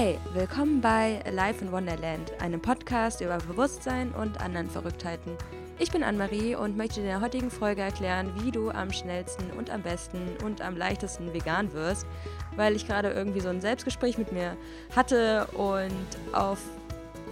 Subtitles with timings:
[0.00, 5.32] Hey, willkommen bei Life in Wonderland, einem Podcast über Bewusstsein und anderen Verrücktheiten.
[5.80, 9.70] Ich bin Anne-Marie und möchte in der heutigen Folge erklären, wie du am schnellsten und
[9.70, 12.06] am besten und am leichtesten vegan wirst,
[12.54, 14.56] weil ich gerade irgendwie so ein Selbstgespräch mit mir
[14.94, 15.90] hatte und
[16.32, 16.60] auf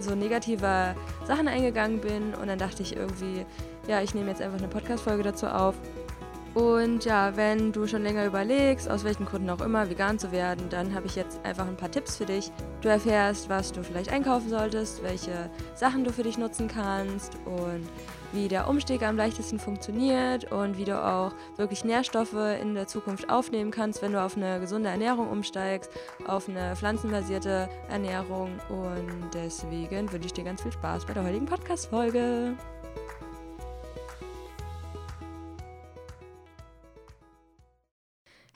[0.01, 0.93] so negative
[1.25, 3.45] Sachen eingegangen bin und dann dachte ich irgendwie,
[3.87, 5.75] ja, ich nehme jetzt einfach eine Podcast-Folge dazu auf
[6.57, 10.69] und ja, wenn du schon länger überlegst, aus welchen Gründen auch immer, vegan zu werden,
[10.71, 12.51] dann habe ich jetzt einfach ein paar Tipps für dich.
[12.81, 17.87] Du erfährst, was du vielleicht einkaufen solltest, welche Sachen du für dich nutzen kannst und
[18.31, 23.29] wie der Umstieg am leichtesten funktioniert und wie du auch wirklich Nährstoffe in der Zukunft
[23.29, 25.91] aufnehmen kannst, wenn du auf eine gesunde Ernährung umsteigst,
[26.25, 28.49] auf eine pflanzenbasierte Ernährung.
[28.69, 32.55] Und deswegen wünsche ich dir ganz viel Spaß bei der heutigen Podcast-Folge.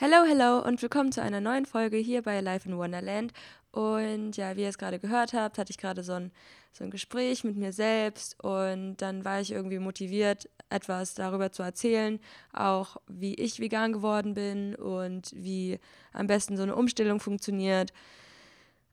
[0.04, 3.34] Hello, hello und willkommen zu einer neuen Folge hier bei Life in Wonderland.
[3.72, 6.32] Und ja, wie ihr es gerade gehört habt, hatte ich gerade so ein,
[6.74, 11.62] so ein Gespräch mit mir selbst und dann war ich irgendwie motiviert, etwas darüber zu
[11.62, 12.20] erzählen,
[12.52, 15.80] auch wie ich vegan geworden bin und wie
[16.14, 17.94] am besten so eine Umstellung funktioniert.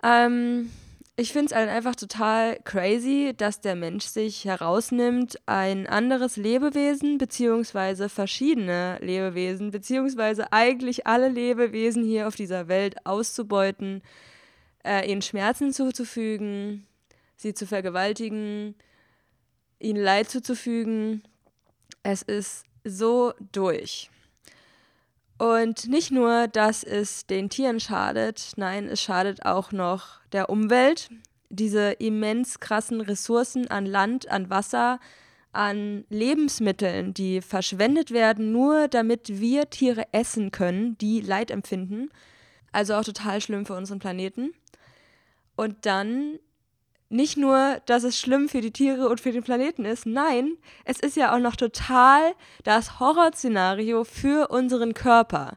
[0.03, 0.71] Ähm,
[1.21, 7.19] ich finde es halt einfach total crazy, dass der Mensch sich herausnimmt, ein anderes Lebewesen
[7.19, 14.01] beziehungsweise verschiedene Lebewesen beziehungsweise eigentlich alle Lebewesen hier auf dieser Welt auszubeuten,
[14.85, 16.87] äh, ihnen Schmerzen zuzufügen,
[17.35, 18.77] sie zu vergewaltigen,
[19.81, 21.25] ihnen Leid zuzufügen.
[22.05, 24.09] Es ist so durch.
[25.39, 31.09] Und nicht nur, dass es den Tieren schadet, nein, es schadet auch noch der Umwelt.
[31.49, 34.99] Diese immens krassen Ressourcen an Land, an Wasser,
[35.53, 42.11] an Lebensmitteln, die verschwendet werden, nur damit wir Tiere essen können, die Leid empfinden.
[42.73, 44.53] Also auch total schlimm für unseren Planeten.
[45.57, 46.39] Und dann
[47.11, 51.01] nicht nur, dass es schlimm für die Tiere und für den Planeten ist, nein, es
[51.01, 55.57] ist ja auch noch total das Horrorszenario für unseren Körper.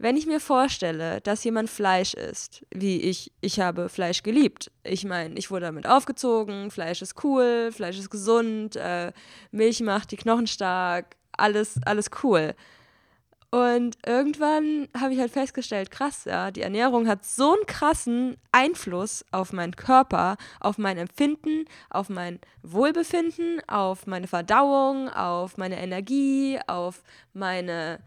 [0.00, 4.70] Wenn ich mir vorstelle, dass jemand Fleisch isst, wie ich, ich habe Fleisch geliebt.
[4.84, 9.12] Ich meine, ich wurde damit aufgezogen, Fleisch ist cool, Fleisch ist gesund, äh,
[9.50, 12.54] Milch macht die Knochen stark, alles, alles cool.
[13.50, 19.24] Und irgendwann habe ich halt festgestellt, krass, ja, die Ernährung hat so einen krassen Einfluss
[19.30, 26.58] auf meinen Körper, auf mein Empfinden, auf mein Wohlbefinden, auf meine Verdauung, auf meine Energie,
[26.66, 28.00] auf meine,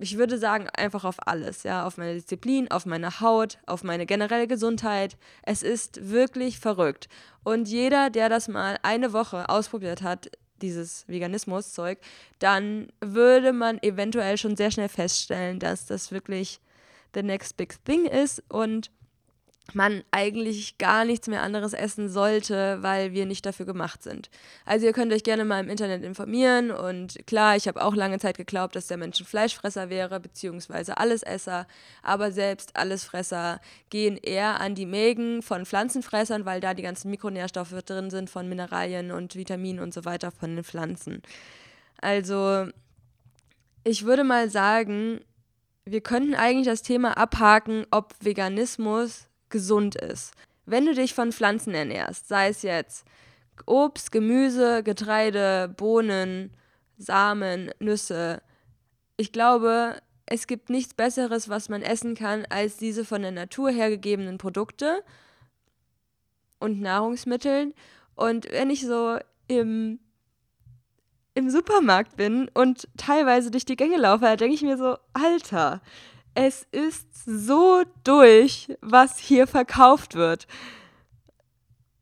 [0.00, 4.04] ich würde sagen, einfach auf alles, ja, auf meine Disziplin, auf meine Haut, auf meine
[4.04, 5.16] generelle Gesundheit.
[5.44, 7.08] Es ist wirklich verrückt.
[7.44, 10.28] Und jeder, der das mal eine Woche ausprobiert hat,
[10.62, 11.98] dieses Veganismus-Zeug,
[12.38, 16.60] dann würde man eventuell schon sehr schnell feststellen, dass das wirklich
[17.14, 18.90] the next big thing ist und
[19.74, 24.28] man eigentlich gar nichts mehr anderes essen sollte, weil wir nicht dafür gemacht sind.
[24.66, 28.18] Also ihr könnt euch gerne mal im Internet informieren und klar, ich habe auch lange
[28.18, 31.66] Zeit geglaubt, dass der Mensch ein Fleischfresser wäre, beziehungsweise Allesesser,
[32.02, 37.82] aber selbst Allesfresser gehen eher an die Mägen von Pflanzenfressern, weil da die ganzen Mikronährstoffe
[37.84, 41.22] drin sind von Mineralien und Vitaminen und so weiter von den Pflanzen.
[42.00, 42.66] Also
[43.84, 45.20] ich würde mal sagen,
[45.84, 50.32] wir könnten eigentlich das Thema abhaken, ob Veganismus gesund ist.
[50.66, 53.06] Wenn du dich von Pflanzen ernährst, sei es jetzt
[53.66, 56.50] Obst, Gemüse, Getreide, Bohnen,
[56.98, 58.42] Samen, Nüsse,
[59.16, 63.70] ich glaube, es gibt nichts Besseres, was man essen kann, als diese von der Natur
[63.70, 65.04] hergegebenen Produkte
[66.58, 67.74] und Nahrungsmitteln.
[68.14, 70.00] Und wenn ich so im,
[71.34, 75.82] im Supermarkt bin und teilweise durch die Gänge laufe, denke ich mir so, Alter,
[76.34, 80.46] es ist so durch, was hier verkauft wird.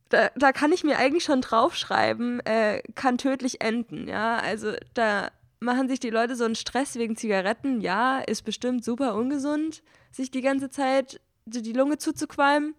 [0.09, 4.39] Da, da kann ich mir eigentlich schon draufschreiben, äh, kann tödlich enden, ja.
[4.39, 5.31] Also da
[5.61, 7.81] machen sich die Leute so einen Stress wegen Zigaretten.
[7.81, 12.75] Ja, ist bestimmt super ungesund, sich die ganze Zeit die Lunge zuzuqualmen.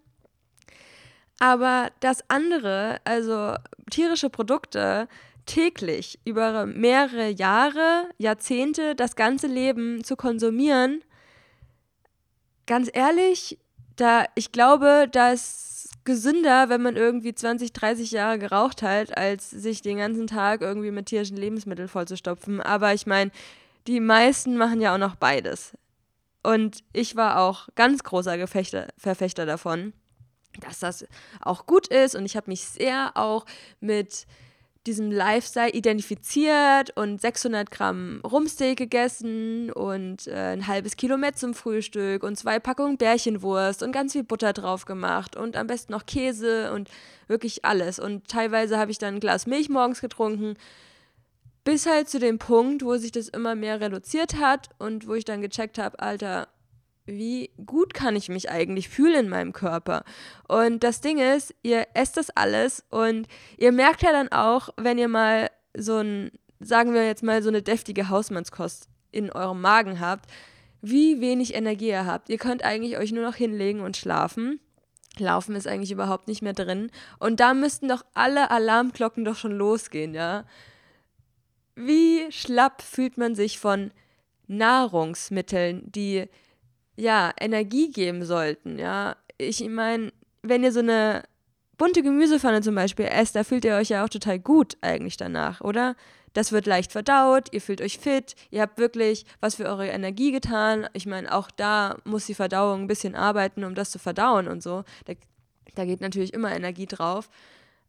[1.38, 3.54] Aber das andere, also
[3.90, 5.08] tierische Produkte,
[5.46, 11.02] täglich über mehrere Jahre, Jahrzehnte, das ganze Leben zu konsumieren,
[12.66, 13.58] ganz ehrlich,
[13.96, 19.82] da ich glaube, dass gesünder, wenn man irgendwie 20, 30 Jahre geraucht hat, als sich
[19.82, 22.60] den ganzen Tag irgendwie mit tierischen Lebensmitteln vollzustopfen.
[22.60, 23.30] Aber ich meine,
[23.86, 25.76] die meisten machen ja auch noch beides.
[26.42, 29.92] Und ich war auch ganz großer Gefechter, Verfechter davon,
[30.60, 31.06] dass das
[31.40, 32.16] auch gut ist.
[32.16, 33.46] Und ich habe mich sehr auch
[33.80, 34.26] mit
[34.86, 41.54] diesem Lifestyle identifiziert und 600 Gramm Rumsteak gegessen und äh, ein halbes Kilo Met zum
[41.54, 46.06] Frühstück und zwei Packungen Bärchenwurst und ganz viel Butter drauf gemacht und am besten noch
[46.06, 46.90] Käse und
[47.28, 47.98] wirklich alles.
[47.98, 50.54] Und teilweise habe ich dann ein Glas Milch morgens getrunken,
[51.64, 55.24] bis halt zu dem Punkt, wo sich das immer mehr reduziert hat und wo ich
[55.24, 56.48] dann gecheckt habe, Alter,
[57.06, 60.04] wie gut kann ich mich eigentlich fühlen in meinem Körper?
[60.48, 63.26] Und das Ding ist, ihr esst das alles und
[63.58, 67.48] ihr merkt ja dann auch, wenn ihr mal so ein, sagen wir jetzt mal, so
[67.48, 70.30] eine deftige Hausmannskost in eurem Magen habt,
[70.80, 72.28] wie wenig Energie ihr habt.
[72.28, 74.60] Ihr könnt eigentlich euch nur noch hinlegen und schlafen.
[75.18, 76.90] Laufen ist eigentlich überhaupt nicht mehr drin.
[77.18, 80.44] Und da müssten doch alle Alarmglocken doch schon losgehen, ja?
[81.74, 83.92] Wie schlapp fühlt man sich von
[84.46, 86.28] Nahrungsmitteln, die
[86.96, 89.16] ja, Energie geben sollten, ja.
[89.38, 90.12] Ich meine,
[90.42, 91.24] wenn ihr so eine
[91.78, 95.60] bunte Gemüsepfanne zum Beispiel esst, da fühlt ihr euch ja auch total gut eigentlich danach,
[95.60, 95.96] oder?
[96.32, 100.32] Das wird leicht verdaut, ihr fühlt euch fit, ihr habt wirklich was für eure Energie
[100.32, 100.88] getan.
[100.94, 104.62] Ich meine, auch da muss die Verdauung ein bisschen arbeiten, um das zu verdauen und
[104.62, 104.84] so.
[105.04, 105.12] Da,
[105.74, 107.28] da geht natürlich immer Energie drauf.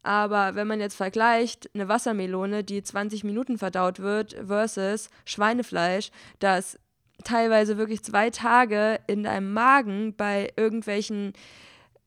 [0.04, 6.78] Aber wenn man jetzt vergleicht, eine Wassermelone, die 20 Minuten verdaut wird, versus Schweinefleisch, das
[7.24, 11.34] teilweise wirklich zwei Tage in deinem Magen bei irgendwelchen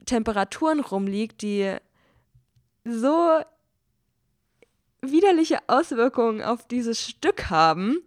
[0.05, 1.77] Temperaturen rumliegt, die
[2.85, 3.41] so
[5.01, 7.99] widerliche Auswirkungen auf dieses Stück haben.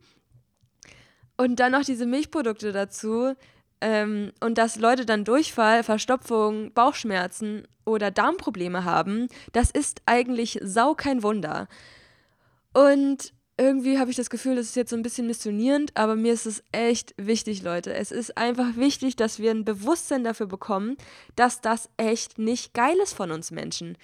[1.37, 3.33] Und dann noch diese Milchprodukte dazu.
[3.81, 10.95] Ähm, und dass Leute dann Durchfall, Verstopfung, Bauchschmerzen oder Darmprobleme haben, das ist eigentlich sau
[10.95, 11.67] kein Wunder.
[12.73, 16.31] Und irgendwie habe ich das Gefühl, das ist jetzt so ein bisschen missionierend, aber mir
[16.31, 17.93] ist es echt wichtig, Leute.
[17.93, 20.95] Es ist einfach wichtig, dass wir ein Bewusstsein dafür bekommen,
[21.35, 23.97] dass das echt nicht geil ist von uns Menschen.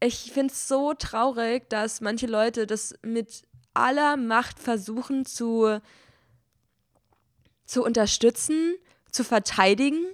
[0.00, 3.42] Ich finde es so traurig, dass manche Leute das mit
[3.74, 5.82] aller Macht versuchen zu,
[7.66, 8.74] zu unterstützen,
[9.12, 10.06] zu verteidigen.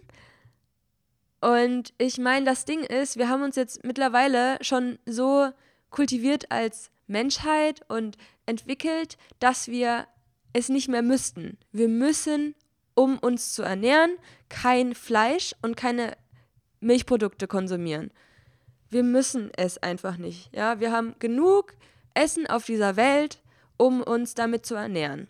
[1.40, 5.50] Und ich meine, das Ding ist, wir haben uns jetzt mittlerweile schon so
[5.90, 8.16] kultiviert als Menschheit und
[8.46, 10.06] entwickelt, dass wir
[10.52, 11.58] es nicht mehr müssten.
[11.72, 12.54] Wir müssen,
[12.94, 14.16] um uns zu ernähren,
[14.48, 16.16] kein Fleisch und keine
[16.80, 18.10] Milchprodukte konsumieren.
[18.90, 20.54] Wir müssen es einfach nicht.
[20.54, 21.74] Ja, wir haben genug
[22.14, 23.42] Essen auf dieser Welt,
[23.76, 25.28] um uns damit zu ernähren.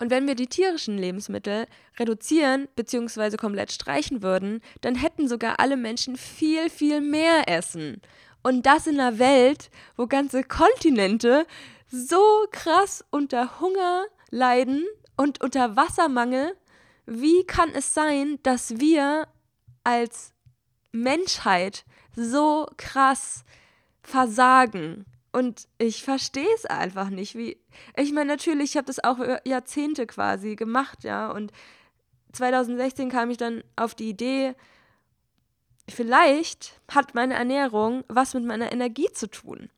[0.00, 1.66] Und wenn wir die tierischen Lebensmittel
[1.98, 3.36] reduzieren bzw.
[3.36, 8.00] komplett streichen würden, dann hätten sogar alle Menschen viel, viel mehr Essen.
[8.42, 11.46] Und das in einer Welt, wo ganze Kontinente
[11.90, 14.84] so krass unter Hunger leiden
[15.16, 16.56] und unter Wassermangel.
[17.06, 19.28] Wie kann es sein, dass wir
[19.84, 20.32] als
[20.92, 23.44] Menschheit so krass
[24.02, 25.06] versagen?
[25.32, 27.34] Und ich verstehe es einfach nicht.
[27.34, 27.58] Wie,
[27.96, 31.30] ich meine, natürlich, ich habe das auch Jahrzehnte quasi gemacht, ja.
[31.30, 31.52] Und
[32.32, 34.54] 2016 kam ich dann auf die Idee,
[35.88, 39.70] vielleicht hat meine Ernährung was mit meiner Energie zu tun.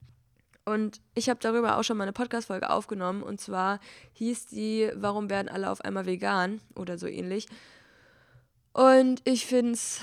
[0.64, 3.22] Und ich habe darüber auch schon mal eine Podcast-Folge aufgenommen.
[3.22, 3.80] Und zwar
[4.12, 7.46] hieß die, warum werden alle auf einmal vegan oder so ähnlich.
[8.72, 10.00] Und ich finde es,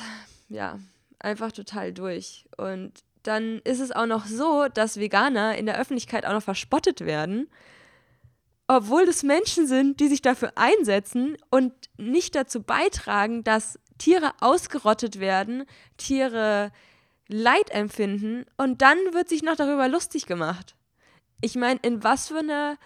[0.49, 0.79] ja,
[1.19, 2.45] einfach total durch.
[2.57, 7.01] Und dann ist es auch noch so, dass Veganer in der Öffentlichkeit auch noch verspottet
[7.01, 7.49] werden,
[8.67, 15.19] obwohl das Menschen sind, die sich dafür einsetzen und nicht dazu beitragen, dass Tiere ausgerottet
[15.19, 15.65] werden,
[15.97, 16.71] Tiere
[17.27, 20.75] Leid empfinden und dann wird sich noch darüber lustig gemacht.
[21.41, 22.77] Ich meine, in was für einer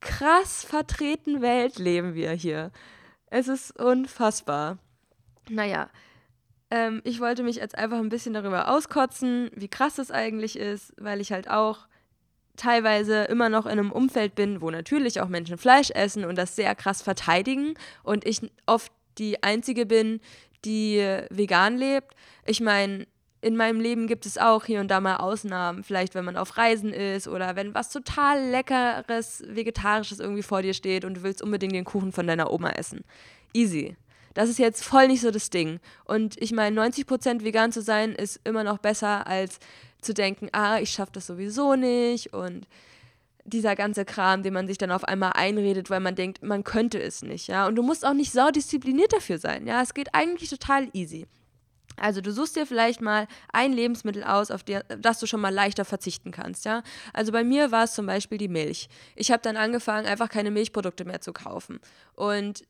[0.00, 2.70] krass vertreten Welt leben wir hier?
[3.26, 4.78] Es ist unfassbar.
[5.50, 5.90] Naja,
[6.70, 10.92] ähm, ich wollte mich jetzt einfach ein bisschen darüber auskotzen, wie krass das eigentlich ist,
[10.98, 11.86] weil ich halt auch
[12.56, 16.56] teilweise immer noch in einem Umfeld bin, wo natürlich auch Menschen Fleisch essen und das
[16.56, 20.20] sehr krass verteidigen und ich oft die Einzige bin,
[20.64, 20.98] die
[21.30, 22.14] vegan lebt.
[22.44, 23.06] Ich meine,
[23.40, 25.84] in meinem Leben gibt es auch hier und da mal Ausnahmen.
[25.84, 30.74] Vielleicht, wenn man auf Reisen ist oder wenn was total leckeres, vegetarisches irgendwie vor dir
[30.74, 33.04] steht und du willst unbedingt den Kuchen von deiner Oma essen.
[33.52, 33.96] Easy.
[34.34, 35.80] Das ist jetzt voll nicht so das Ding.
[36.04, 39.58] Und ich meine, 90% vegan zu sein ist immer noch besser, als
[40.00, 42.66] zu denken, ah, ich schaffe das sowieso nicht und
[43.44, 47.00] dieser ganze Kram, den man sich dann auf einmal einredet, weil man denkt, man könnte
[47.00, 47.66] es nicht, ja.
[47.66, 49.82] Und du musst auch nicht saudiszipliniert dafür sein, ja.
[49.82, 51.26] Es geht eigentlich total easy.
[51.96, 55.84] Also du suchst dir vielleicht mal ein Lebensmittel aus, auf das du schon mal leichter
[55.84, 56.82] verzichten kannst, ja.
[57.12, 58.88] Also bei mir war es zum Beispiel die Milch.
[59.16, 61.80] Ich habe dann angefangen, einfach keine Milchprodukte mehr zu kaufen.
[62.14, 62.64] Und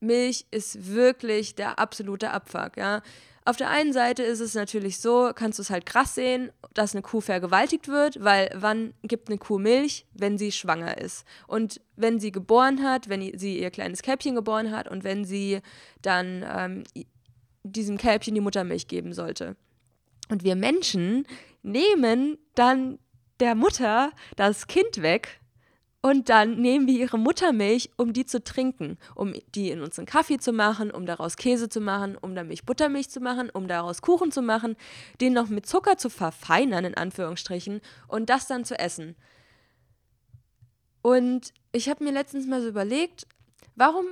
[0.00, 3.02] Milch ist wirklich der absolute Abfuck, ja.
[3.46, 6.94] Auf der einen Seite ist es natürlich so, kannst du es halt krass sehen, dass
[6.94, 11.24] eine Kuh vergewaltigt wird, weil wann gibt eine Kuh Milch, wenn sie schwanger ist?
[11.46, 15.60] Und wenn sie geboren hat, wenn sie ihr kleines Kälbchen geboren hat und wenn sie
[16.02, 16.82] dann ähm,
[17.66, 19.56] diesem Kälbchen die Muttermilch geben sollte.
[20.28, 21.26] Und wir Menschen
[21.62, 22.98] nehmen dann
[23.40, 25.40] der Mutter das Kind weg
[26.06, 30.38] und dann nehmen wir ihre Muttermilch, um die zu trinken, um die in unseren Kaffee
[30.38, 34.30] zu machen, um daraus Käse zu machen, um damit Buttermilch zu machen, um daraus Kuchen
[34.30, 34.76] zu machen,
[35.20, 39.16] den noch mit Zucker zu verfeinern, in Anführungsstrichen, und das dann zu essen.
[41.02, 43.26] Und ich habe mir letztens mal so überlegt,
[43.74, 44.06] warum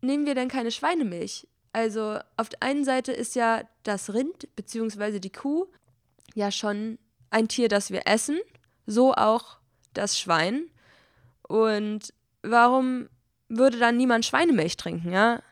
[0.00, 1.46] nehmen wir denn keine Schweinemilch?
[1.72, 5.20] Also auf der einen Seite ist ja das Rind bzw.
[5.20, 5.66] die Kuh
[6.34, 6.98] ja schon
[7.30, 8.38] ein Tier, das wir essen,
[8.86, 9.58] so auch
[9.94, 10.68] das Schwein.
[11.42, 12.12] Und
[12.42, 13.08] warum
[13.48, 15.42] würde dann niemand Schweinemilch trinken, ja?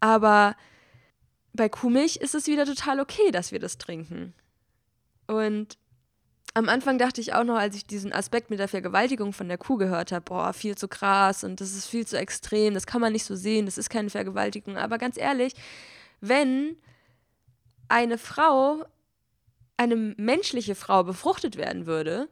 [0.00, 0.56] Aber
[1.52, 4.34] bei Kuhmilch ist es wieder total okay, dass wir das trinken.
[5.26, 5.76] Und
[6.54, 9.58] am Anfang dachte ich auch noch, als ich diesen Aspekt mit der Vergewaltigung von der
[9.58, 13.00] Kuh gehört habe, boah, viel zu krass und das ist viel zu extrem, das kann
[13.00, 14.76] man nicht so sehen, das ist keine Vergewaltigung.
[14.76, 15.54] Aber ganz ehrlich,
[16.20, 16.76] wenn
[17.88, 18.84] eine Frau,
[19.76, 22.28] eine menschliche Frau befruchtet werden würde,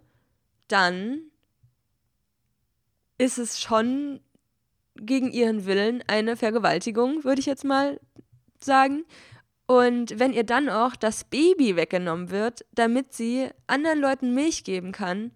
[0.69, 1.21] dann
[3.19, 4.21] ist es schon
[4.97, 8.01] gegen ihren Willen eine Vergewaltigung, würde ich jetzt mal
[8.61, 9.05] sagen.
[9.67, 14.93] Und wenn ihr dann auch das Baby weggenommen wird, damit sie anderen Leuten Milch geben
[14.93, 15.33] kann,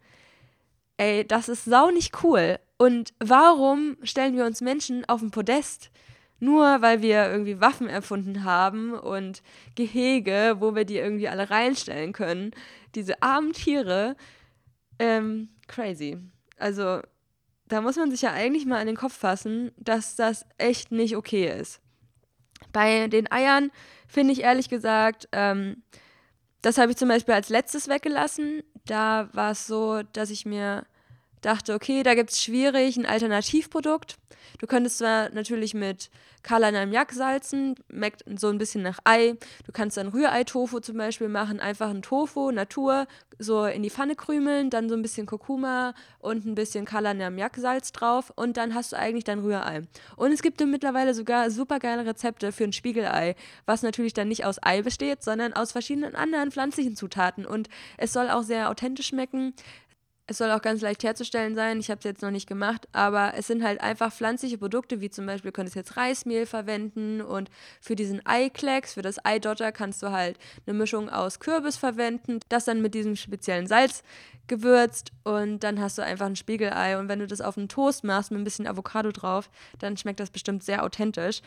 [0.96, 2.58] ey, das ist sau nicht cool.
[2.78, 5.90] Und warum stellen wir uns Menschen auf den Podest?
[6.38, 9.42] Nur weil wir irgendwie Waffen erfunden haben und
[9.74, 12.52] Gehege, wo wir die irgendwie alle reinstellen können.
[12.94, 14.16] Diese armen Tiere.
[14.98, 16.18] Ähm, crazy.
[16.56, 17.00] Also
[17.66, 21.16] da muss man sich ja eigentlich mal an den Kopf fassen, dass das echt nicht
[21.16, 21.80] okay ist.
[22.72, 23.70] Bei den Eiern
[24.06, 25.82] finde ich ehrlich gesagt, ähm,
[26.62, 28.62] das habe ich zum Beispiel als letztes weggelassen.
[28.86, 30.84] Da war es so, dass ich mir
[31.40, 34.16] dachte, okay, da gibt es schwierig ein Alternativprodukt.
[34.58, 36.10] Du könntest zwar natürlich mit
[36.42, 39.34] Kalanamjak salzen, schmeckt so ein bisschen nach Ei.
[39.66, 43.06] Du kannst dann Rührei-Tofu zum Beispiel machen, einfach ein Tofu, Natur,
[43.38, 48.32] so in die Pfanne krümeln, dann so ein bisschen Kurkuma und ein bisschen Kalanamjak-Salz drauf
[48.36, 49.82] und dann hast du eigentlich dein Rührei.
[50.16, 54.44] Und es gibt mittlerweile sogar super geile Rezepte für ein Spiegelei, was natürlich dann nicht
[54.44, 59.08] aus Ei besteht, sondern aus verschiedenen anderen pflanzlichen Zutaten und es soll auch sehr authentisch
[59.08, 59.54] schmecken.
[60.30, 61.80] Es soll auch ganz leicht herzustellen sein.
[61.80, 65.10] Ich habe es jetzt noch nicht gemacht, aber es sind halt einfach pflanzliche Produkte, wie
[65.10, 70.04] zum Beispiel könntest du jetzt Reismehl verwenden und für diesen Eiklecks, für das Eidotter kannst
[70.04, 74.04] du halt eine Mischung aus Kürbis verwenden, das dann mit diesem speziellen Salz
[74.46, 78.04] gewürzt und dann hast du einfach ein Spiegelei und wenn du das auf einen Toast
[78.04, 81.40] machst mit ein bisschen Avocado drauf, dann schmeckt das bestimmt sehr authentisch.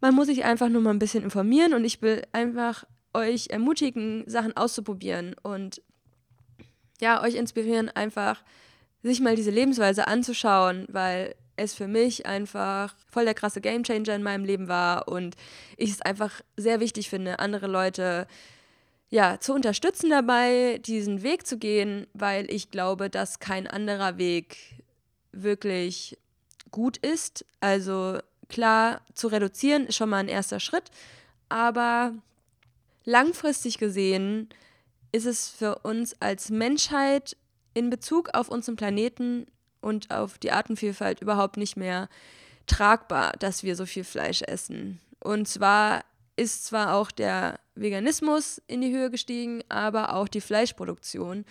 [0.00, 2.82] Man muss sich einfach nur mal ein bisschen informieren und ich will einfach
[3.14, 5.80] euch ermutigen, Sachen auszuprobieren und
[7.00, 8.42] ja, euch inspirieren, einfach
[9.02, 14.22] sich mal diese Lebensweise anzuschauen, weil es für mich einfach voll der krasse Gamechanger in
[14.22, 15.36] meinem Leben war und
[15.76, 18.26] ich es einfach sehr wichtig finde, andere Leute
[19.10, 24.56] ja, zu unterstützen dabei, diesen Weg zu gehen, weil ich glaube, dass kein anderer Weg
[25.32, 26.16] wirklich
[26.70, 27.44] gut ist.
[27.60, 30.90] Also klar, zu reduzieren ist schon mal ein erster Schritt,
[31.48, 32.14] aber
[33.04, 34.48] langfristig gesehen
[35.12, 37.36] ist es für uns als Menschheit
[37.74, 39.46] in Bezug auf unseren Planeten
[39.80, 42.08] und auf die Artenvielfalt überhaupt nicht mehr
[42.66, 45.00] tragbar, dass wir so viel Fleisch essen.
[45.18, 46.04] Und zwar
[46.36, 51.44] ist zwar auch der Veganismus in die Höhe gestiegen, aber auch die Fleischproduktion.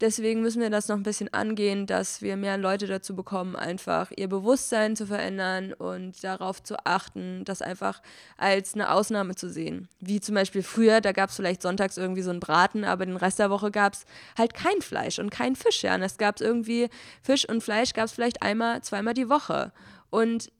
[0.00, 4.10] Deswegen müssen wir das noch ein bisschen angehen, dass wir mehr Leute dazu bekommen, einfach
[4.16, 8.00] ihr Bewusstsein zu verändern und darauf zu achten, das einfach
[8.38, 9.88] als eine Ausnahme zu sehen.
[10.00, 13.16] Wie zum Beispiel früher, da gab es vielleicht sonntags irgendwie so einen Braten, aber den
[13.16, 14.06] Rest der Woche gab es
[14.38, 15.82] halt kein Fleisch und kein Fisch.
[15.82, 15.94] Ja.
[15.94, 16.88] Und es gab irgendwie
[17.22, 19.70] Fisch und Fleisch gab es vielleicht einmal, zweimal die Woche.
[20.08, 20.50] Und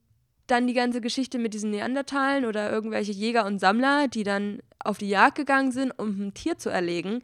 [0.49, 4.99] dann die ganze Geschichte mit diesen Neandertalen oder irgendwelche Jäger und Sammler, die dann auf
[4.99, 7.23] die Jagd gegangen sind, um ein Tier zu erlegen.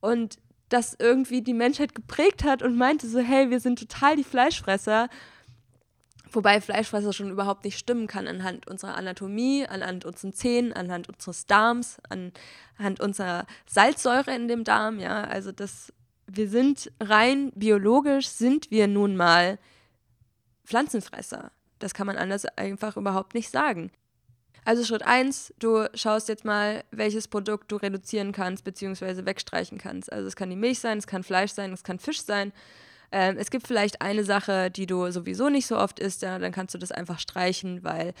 [0.00, 0.36] Und
[0.74, 5.08] das irgendwie die Menschheit geprägt hat und meinte so, hey, wir sind total die Fleischfresser.
[6.32, 11.46] Wobei Fleischfresser schon überhaupt nicht stimmen kann anhand unserer Anatomie, anhand unseren Zähnen, anhand unseres
[11.46, 15.22] Darms, anhand unserer Salzsäure in dem Darm, ja.
[15.22, 15.92] Also das,
[16.26, 19.60] wir sind rein biologisch sind wir nun mal
[20.64, 21.52] Pflanzenfresser.
[21.78, 23.92] Das kann man anders einfach überhaupt nicht sagen.
[24.64, 29.26] Also Schritt 1, du schaust jetzt mal, welches Produkt du reduzieren kannst bzw.
[29.26, 30.10] wegstreichen kannst.
[30.12, 32.52] Also es kann die Milch sein, es kann Fleisch sein, es kann Fisch sein.
[33.12, 36.52] Ähm, es gibt vielleicht eine Sache, die du sowieso nicht so oft isst, ja, dann
[36.52, 38.14] kannst du das einfach streichen, weil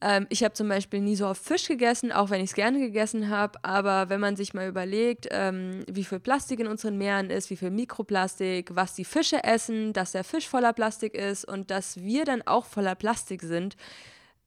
[0.00, 2.78] Ähm, ich habe zum Beispiel nie so oft Fisch gegessen, auch wenn ich es gerne
[2.78, 3.58] gegessen habe.
[3.64, 7.56] Aber wenn man sich mal überlegt, ähm, wie viel Plastik in unseren Meeren ist, wie
[7.56, 12.24] viel Mikroplastik, was die Fische essen, dass der Fisch voller Plastik ist und dass wir
[12.24, 13.76] dann auch voller Plastik sind,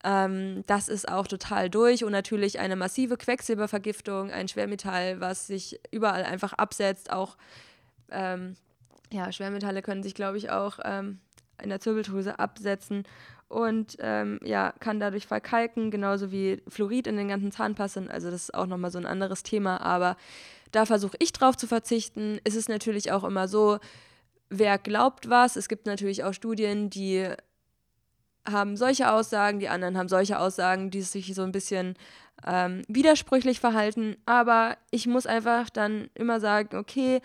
[0.04, 2.04] ähm, das ist auch total durch.
[2.04, 7.12] Und natürlich eine massive Quecksilbervergiftung, ein Schwermetall, was sich überall einfach absetzt.
[7.12, 7.36] Auch
[8.10, 8.56] ähm,
[9.12, 11.18] ja, Schwermetalle können sich, glaube ich, auch ähm,
[11.62, 13.04] in der Zirbeldrüse absetzen
[13.52, 18.10] und ähm, ja, kann dadurch verkalken, genauso wie Fluorid in den ganzen Zahnpassen.
[18.10, 20.16] Also das ist auch nochmal so ein anderes Thema, aber
[20.70, 22.40] da versuche ich drauf zu verzichten.
[22.44, 23.78] Es ist natürlich auch immer so,
[24.48, 25.56] wer glaubt was.
[25.56, 27.28] Es gibt natürlich auch Studien, die
[28.50, 31.94] haben solche Aussagen, die anderen haben solche Aussagen, die sich so ein bisschen
[32.46, 34.16] ähm, widersprüchlich verhalten.
[34.26, 37.20] Aber ich muss einfach dann immer sagen, okay,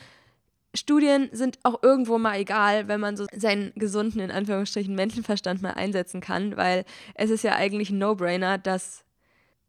[0.73, 5.71] Studien sind auch irgendwo mal egal, wenn man so seinen gesunden, in Anführungsstrichen, Menschenverstand mal
[5.71, 9.03] einsetzen kann, weil es ist ja eigentlich ein No-Brainer, dass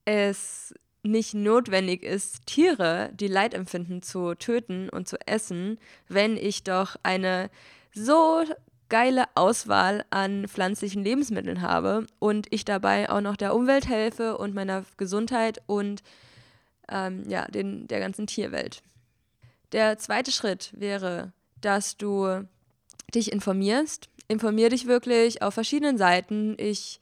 [0.05, 5.79] es nicht notwendig ist, Tiere, die Leid empfinden, zu töten und zu essen,
[6.09, 7.51] wenn ich doch eine
[7.95, 8.45] so
[8.89, 14.55] geile Auswahl an pflanzlichen Lebensmitteln habe und ich dabei auch noch der Umwelt helfe und
[14.55, 16.03] meiner Gesundheit und
[16.91, 18.83] ähm, ja, den, der ganzen Tierwelt.
[19.73, 22.45] Der zweite Schritt wäre, dass du
[23.15, 24.09] dich informierst.
[24.29, 26.55] Informier dich wirklich auf verschiedenen Seiten.
[26.59, 27.01] Ich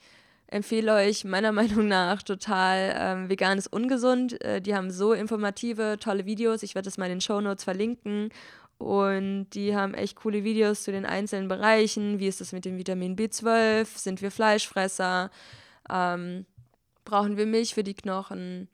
[0.48, 4.40] empfehle euch meiner Meinung nach total ähm, vegan ist ungesund.
[4.42, 6.62] Äh, die haben so informative, tolle Videos.
[6.62, 8.30] Ich werde das mal in den Show Notes verlinken.
[8.78, 12.18] Und die haben echt coole Videos zu den einzelnen Bereichen.
[12.18, 13.87] Wie ist das mit dem Vitamin B12?
[13.97, 15.30] Sind wir Fleischfresser?
[15.90, 16.45] Ähm,
[17.04, 18.68] brauchen wir Milch für die Knochen?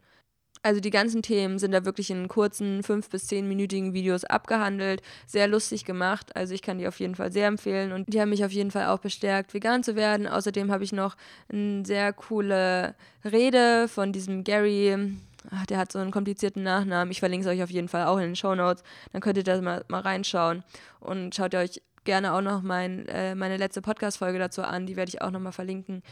[0.64, 5.02] Also die ganzen Themen sind da wirklich in kurzen, fünf- bis zehnminütigen Videos abgehandelt.
[5.26, 6.36] Sehr lustig gemacht.
[6.36, 7.92] Also ich kann die auf jeden Fall sehr empfehlen.
[7.92, 10.28] Und die haben mich auf jeden Fall auch bestärkt, vegan zu werden.
[10.28, 11.16] Außerdem habe ich noch
[11.48, 12.94] eine sehr coole
[13.24, 15.16] Rede von diesem Gary.
[15.50, 17.10] Ach, der hat so einen komplizierten Nachnamen.
[17.10, 18.82] Ich verlinke es euch auf jeden Fall auch in den Show Notes.
[19.12, 20.62] Dann könnt ihr da mal, mal reinschauen.
[21.00, 24.86] Und schaut ihr euch gerne auch noch mein, äh, meine letzte Podcast-Folge dazu an.
[24.86, 26.02] Die werde ich auch nochmal verlinken.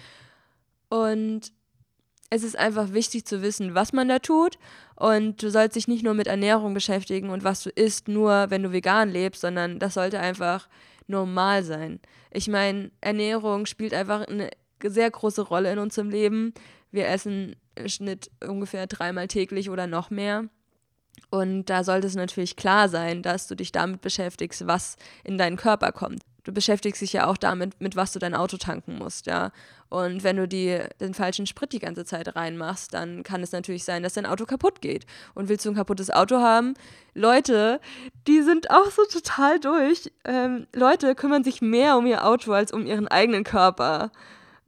[0.89, 1.53] Und
[2.31, 4.59] es ist einfach wichtig zu wissen, was man da tut.
[4.95, 8.63] Und du sollst dich nicht nur mit Ernährung beschäftigen und was du isst, nur wenn
[8.63, 10.69] du vegan lebst, sondern das sollte einfach
[11.09, 12.01] normal sein.
[12.31, 14.51] Ich meine, Ernährung spielt einfach eine
[14.83, 16.55] sehr große Rolle in unserem Leben.
[16.91, 20.45] Wir essen im Schnitt ungefähr dreimal täglich oder noch mehr.
[21.31, 25.57] Und da sollte es natürlich klar sein, dass du dich damit beschäftigst, was in deinen
[25.57, 29.27] Körper kommt du beschäftigst dich ja auch damit, mit was du dein Auto tanken musst,
[29.27, 29.53] ja.
[29.89, 33.85] Und wenn du die, den falschen Sprit die ganze Zeit reinmachst, dann kann es natürlich
[33.85, 35.05] sein, dass dein Auto kaputt geht.
[35.35, 36.75] Und willst du ein kaputtes Auto haben?
[37.15, 37.81] Leute,
[38.29, 40.13] die sind auch so total durch.
[40.25, 44.13] Ähm, Leute kümmern sich mehr um ihr Auto als um ihren eigenen Körper.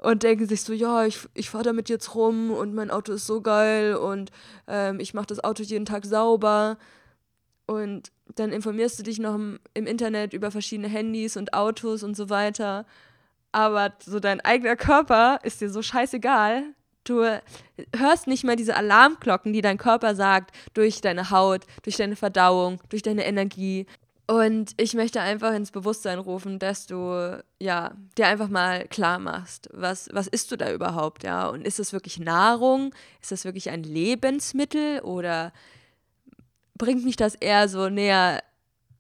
[0.03, 3.25] Und denken sich so, ja, ich, ich fahre damit jetzt rum und mein Auto ist
[3.25, 4.33] so geil und
[4.67, 6.77] ähm, ich mache das Auto jeden Tag sauber.
[7.67, 12.17] Und dann informierst du dich noch im, im, Internet über verschiedene Handys und Autos und
[12.17, 12.85] so weiter.
[13.53, 16.65] Aber so dein eigener Körper ist dir so scheißegal.
[17.05, 17.23] Du
[17.97, 22.81] hörst nicht mehr diese Alarmglocken, die dein Körper sagt, durch deine Haut, durch deine Verdauung,
[22.89, 23.87] durch deine Energie.
[24.27, 29.69] Und ich möchte einfach ins Bewusstsein rufen, dass du ja dir einfach mal klar machst,
[29.73, 31.49] was, was isst du da überhaupt, ja?
[31.49, 32.95] Und ist das wirklich Nahrung?
[33.21, 35.53] Ist das wirklich ein Lebensmittel oder
[36.79, 38.43] bringt mich das eher so näher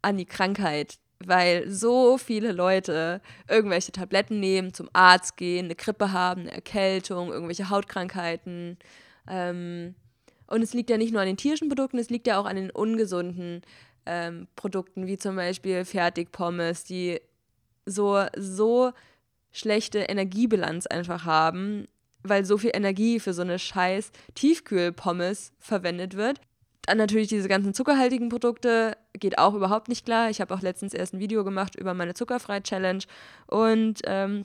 [0.02, 6.12] an die Krankheit, weil so viele Leute irgendwelche Tabletten nehmen, zum Arzt gehen, eine Grippe
[6.12, 8.76] haben, eine Erkältung, irgendwelche Hautkrankheiten.
[9.28, 9.94] Ähm,
[10.48, 12.56] und es liegt ja nicht nur an den tierischen Produkten, es liegt ja auch an
[12.56, 13.62] den ungesunden
[14.06, 17.20] ähm, Produkten, wie zum Beispiel Fertigpommes, die
[17.86, 18.92] so, so
[19.50, 21.86] schlechte Energiebilanz einfach haben,
[22.22, 26.40] weil so viel Energie für so eine scheiß Tiefkühlpommes verwendet wird.
[26.86, 30.30] Dann natürlich diese ganzen zuckerhaltigen Produkte geht auch überhaupt nicht klar.
[30.30, 33.04] Ich habe auch letztens erst ein Video gemacht über meine Zuckerfrei-Challenge
[33.46, 34.44] und ähm,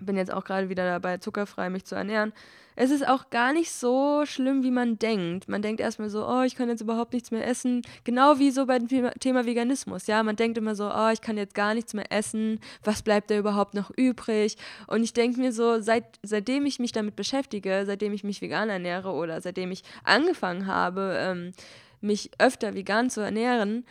[0.00, 2.32] bin jetzt auch gerade wieder dabei, zuckerfrei mich zu ernähren.
[2.76, 5.48] Es ist auch gar nicht so schlimm, wie man denkt.
[5.48, 7.82] Man denkt erstmal so, oh, ich kann jetzt überhaupt nichts mehr essen.
[8.04, 10.06] Genau wie so beim Thema Veganismus.
[10.06, 12.58] Ja, man denkt immer so, oh, ich kann jetzt gar nichts mehr essen.
[12.82, 14.56] Was bleibt da überhaupt noch übrig?
[14.86, 18.70] Und ich denke mir so, seit, seitdem ich mich damit beschäftige, seitdem ich mich vegan
[18.70, 21.52] ernähre oder seitdem ich angefangen habe, ähm,
[22.00, 23.84] mich öfter vegan zu ernähren,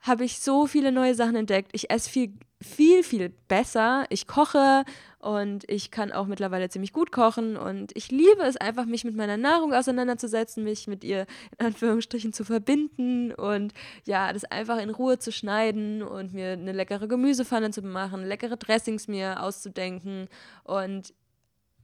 [0.00, 1.70] habe ich so viele neue Sachen entdeckt.
[1.72, 4.06] Ich esse viel, viel, viel besser.
[4.08, 4.84] Ich koche
[5.26, 9.16] und ich kann auch mittlerweile ziemlich gut kochen und ich liebe es einfach, mich mit
[9.16, 11.26] meiner Nahrung auseinanderzusetzen, mich mit ihr
[11.58, 13.72] in Anführungsstrichen zu verbinden und
[14.04, 18.56] ja, das einfach in Ruhe zu schneiden und mir eine leckere Gemüsepfanne zu machen, leckere
[18.56, 20.28] Dressings mir auszudenken
[20.62, 21.12] und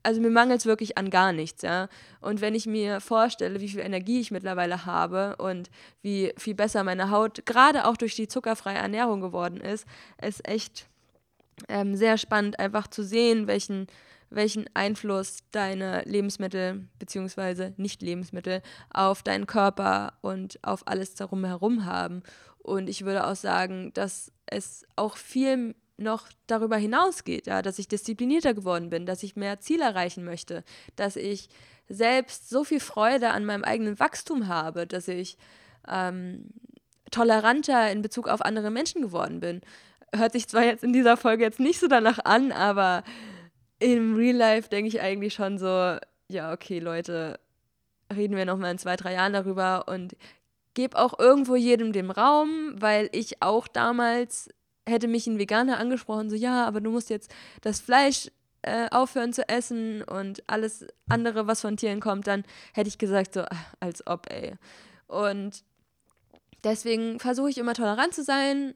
[0.03, 1.89] also mir mangelt es wirklich an gar nichts, ja.
[2.21, 5.69] Und wenn ich mir vorstelle, wie viel Energie ich mittlerweile habe und
[6.01, 9.85] wie viel besser meine Haut gerade auch durch die zuckerfreie Ernährung geworden ist,
[10.21, 10.87] ist echt
[11.67, 13.87] ähm, sehr spannend, einfach zu sehen, welchen,
[14.29, 17.71] welchen Einfluss deine Lebensmittel bzw.
[17.77, 18.61] Nicht-Lebensmittel
[18.91, 22.23] auf deinen Körper und auf alles darum herum haben.
[22.59, 27.87] Und ich würde auch sagen, dass es auch viel noch darüber hinausgeht, ja, dass ich
[27.87, 30.63] disziplinierter geworden bin, dass ich mehr Ziele erreichen möchte,
[30.95, 31.49] dass ich
[31.87, 35.37] selbst so viel Freude an meinem eigenen Wachstum habe, dass ich
[35.87, 36.49] ähm,
[37.11, 39.61] toleranter in Bezug auf andere Menschen geworden bin.
[40.15, 43.03] Hört sich zwar jetzt in dieser Folge jetzt nicht so danach an, aber
[43.79, 45.97] im Real Life denke ich eigentlich schon so,
[46.27, 47.39] ja, okay, Leute,
[48.13, 50.15] reden wir nochmal in zwei, drei Jahren darüber und
[50.73, 54.49] gebe auch irgendwo jedem den Raum, weil ich auch damals
[54.87, 58.29] hätte mich ein Veganer angesprochen, so ja, aber du musst jetzt das Fleisch
[58.63, 63.33] äh, aufhören zu essen und alles andere, was von Tieren kommt, dann hätte ich gesagt,
[63.33, 63.43] so,
[63.79, 64.55] als ob, ey.
[65.07, 65.63] Und
[66.63, 68.73] deswegen versuche ich immer tolerant zu sein,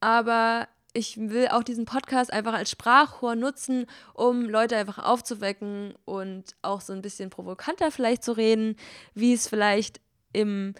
[0.00, 6.56] aber ich will auch diesen Podcast einfach als Sprachrohr nutzen, um Leute einfach aufzuwecken und
[6.62, 8.76] auch so ein bisschen provokanter vielleicht zu reden,
[9.14, 10.00] wie es vielleicht
[10.32, 10.74] im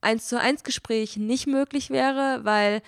[0.00, 2.82] 1 zu 1 Gespräch nicht möglich wäre, weil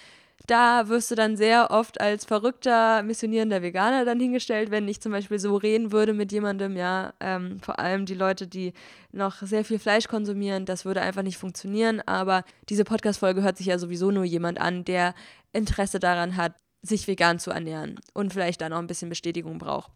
[0.46, 5.12] da wirst du dann sehr oft als verrückter, missionierender Veganer dann hingestellt, wenn ich zum
[5.12, 8.72] Beispiel so reden würde mit jemandem, ja, ähm, vor allem die Leute, die
[9.12, 13.66] noch sehr viel Fleisch konsumieren, das würde einfach nicht funktionieren, aber diese Podcast-Folge hört sich
[13.66, 15.14] ja sowieso nur jemand an, der
[15.52, 19.90] Interesse daran hat, sich vegan zu ernähren und vielleicht dann auch ein bisschen Bestätigung braucht.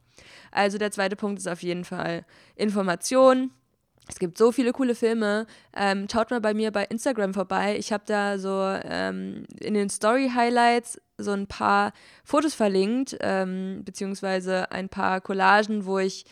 [0.50, 2.24] Also der zweite Punkt ist auf jeden Fall
[2.56, 3.52] Information
[4.08, 5.46] es gibt so viele coole Filme.
[5.74, 7.76] Ähm, schaut mal bei mir bei Instagram vorbei.
[7.78, 11.92] Ich habe da so ähm, in den Story-Highlights so ein paar
[12.24, 16.24] Fotos verlinkt, ähm, beziehungsweise ein paar Collagen, wo ich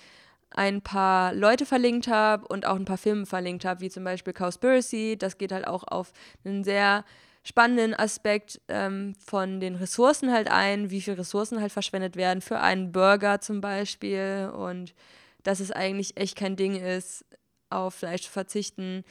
[0.50, 4.32] ein paar Leute verlinkt habe und auch ein paar Filme verlinkt habe, wie zum Beispiel
[4.32, 5.16] Cowspiracy.
[5.16, 6.12] Das geht halt auch auf
[6.44, 7.04] einen sehr
[7.42, 12.60] spannenden Aspekt ähm, von den Ressourcen halt ein, wie viele Ressourcen halt verschwendet werden für
[12.60, 14.94] einen Burger zum Beispiel und
[15.42, 17.24] dass es eigentlich echt kein Ding ist,
[17.70, 19.04] auf Fleisch zu verzichten,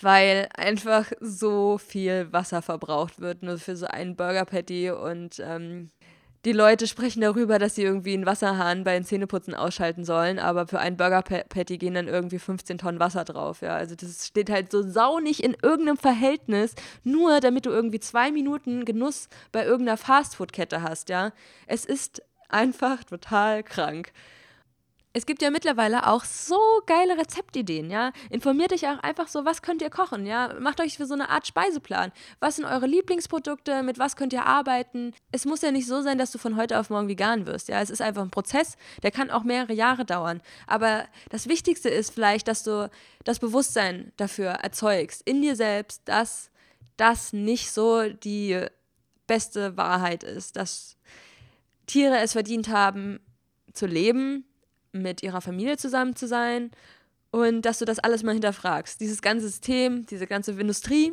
[0.00, 5.90] weil einfach so viel Wasser verbraucht wird, nur für so einen Burger Patty und ähm,
[6.46, 10.68] die Leute sprechen darüber, dass sie irgendwie einen Wasserhahn bei den Zähneputzen ausschalten sollen, aber
[10.68, 13.62] für einen Burger Patty gehen dann irgendwie 15 Tonnen Wasser drauf.
[13.62, 18.30] Ja, also das steht halt so saunig in irgendeinem Verhältnis, nur damit du irgendwie zwei
[18.30, 21.08] Minuten Genuss bei irgendeiner Fastfood-Kette hast.
[21.08, 21.32] Ja,
[21.66, 24.12] es ist einfach total krank
[25.16, 28.12] es gibt ja mittlerweile auch so geile Rezeptideen, ja.
[28.28, 30.54] Informiert euch auch einfach so, was könnt ihr kochen, ja.
[30.60, 32.12] Macht euch für so eine Art Speiseplan.
[32.38, 35.14] Was sind eure Lieblingsprodukte, mit was könnt ihr arbeiten?
[35.32, 37.80] Es muss ja nicht so sein, dass du von heute auf morgen vegan wirst, ja.
[37.80, 40.42] Es ist einfach ein Prozess, der kann auch mehrere Jahre dauern.
[40.66, 42.90] Aber das Wichtigste ist vielleicht, dass du
[43.24, 46.50] das Bewusstsein dafür erzeugst, in dir selbst, dass
[46.98, 48.66] das nicht so die
[49.26, 50.98] beste Wahrheit ist, dass
[51.86, 53.20] Tiere es verdient haben,
[53.72, 54.44] zu leben,
[55.02, 56.70] mit ihrer Familie zusammen zu sein
[57.30, 59.00] und dass du das alles mal hinterfragst.
[59.00, 61.12] Dieses ganze System, diese ganze Industrie,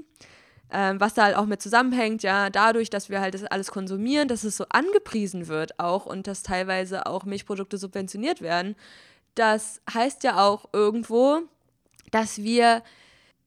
[0.72, 4.28] ähm, was da halt auch mit zusammenhängt, ja, dadurch, dass wir halt das alles konsumieren,
[4.28, 8.76] dass es so angepriesen wird auch und dass teilweise auch Milchprodukte subventioniert werden,
[9.36, 11.41] das heißt ja auch irgendwo,
[12.12, 12.84] dass wir,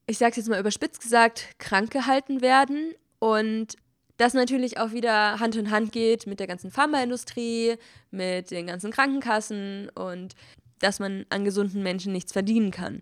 [0.05, 3.75] ich sag's jetzt mal überspitzt gesagt, krank gehalten werden und
[4.17, 7.75] das natürlich auch wieder Hand in Hand geht mit der ganzen Pharmaindustrie,
[8.11, 10.35] mit den ganzen Krankenkassen und
[10.79, 13.01] dass man an gesunden Menschen nichts verdienen kann.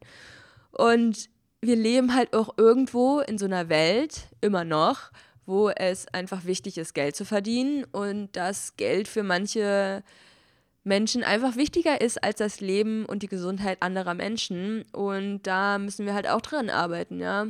[0.71, 1.29] Und
[1.61, 5.11] wir leben halt auch irgendwo in so einer Welt, immer noch,
[5.45, 10.03] wo es einfach wichtig ist, Geld zu verdienen und das Geld für manche
[10.83, 14.83] Menschen einfach wichtiger ist als das Leben und die Gesundheit anderer Menschen.
[14.91, 17.47] Und da müssen wir halt auch dran arbeiten, ja.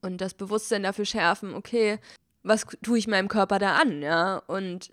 [0.00, 1.98] Und das Bewusstsein dafür schärfen, okay,
[2.46, 4.42] was tue ich meinem Körper da an, ja?
[4.46, 4.92] Und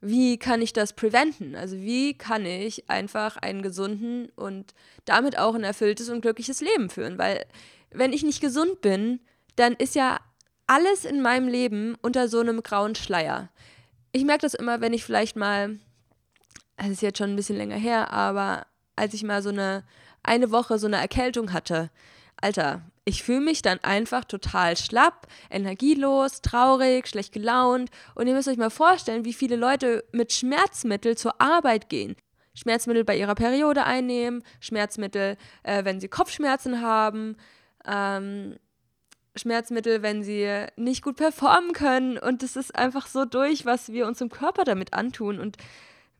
[0.00, 1.56] wie kann ich das preventen?
[1.56, 6.88] Also wie kann ich einfach einen gesunden und damit auch ein erfülltes und glückliches Leben
[6.88, 7.18] führen?
[7.18, 7.46] Weil
[7.90, 9.20] wenn ich nicht gesund bin,
[9.56, 10.20] dann ist ja
[10.66, 13.48] alles in meinem Leben unter so einem grauen Schleier.
[14.12, 15.78] Ich merke das immer, wenn ich vielleicht mal,
[16.76, 19.84] es ist jetzt schon ein bisschen länger her, aber als ich mal so eine
[20.22, 21.90] eine Woche so eine Erkältung hatte,
[22.36, 27.90] Alter, ich fühle mich dann einfach total schlapp, energielos, traurig, schlecht gelaunt.
[28.14, 32.16] Und ihr müsst euch mal vorstellen, wie viele Leute mit Schmerzmittel zur Arbeit gehen.
[32.52, 37.36] Schmerzmittel bei ihrer Periode einnehmen, Schmerzmittel, äh, wenn sie Kopfschmerzen haben,
[37.86, 38.56] ähm,
[39.36, 42.18] Schmerzmittel, wenn sie nicht gut performen können.
[42.18, 45.40] Und es ist einfach so durch, was wir uns im Körper damit antun.
[45.40, 45.56] Und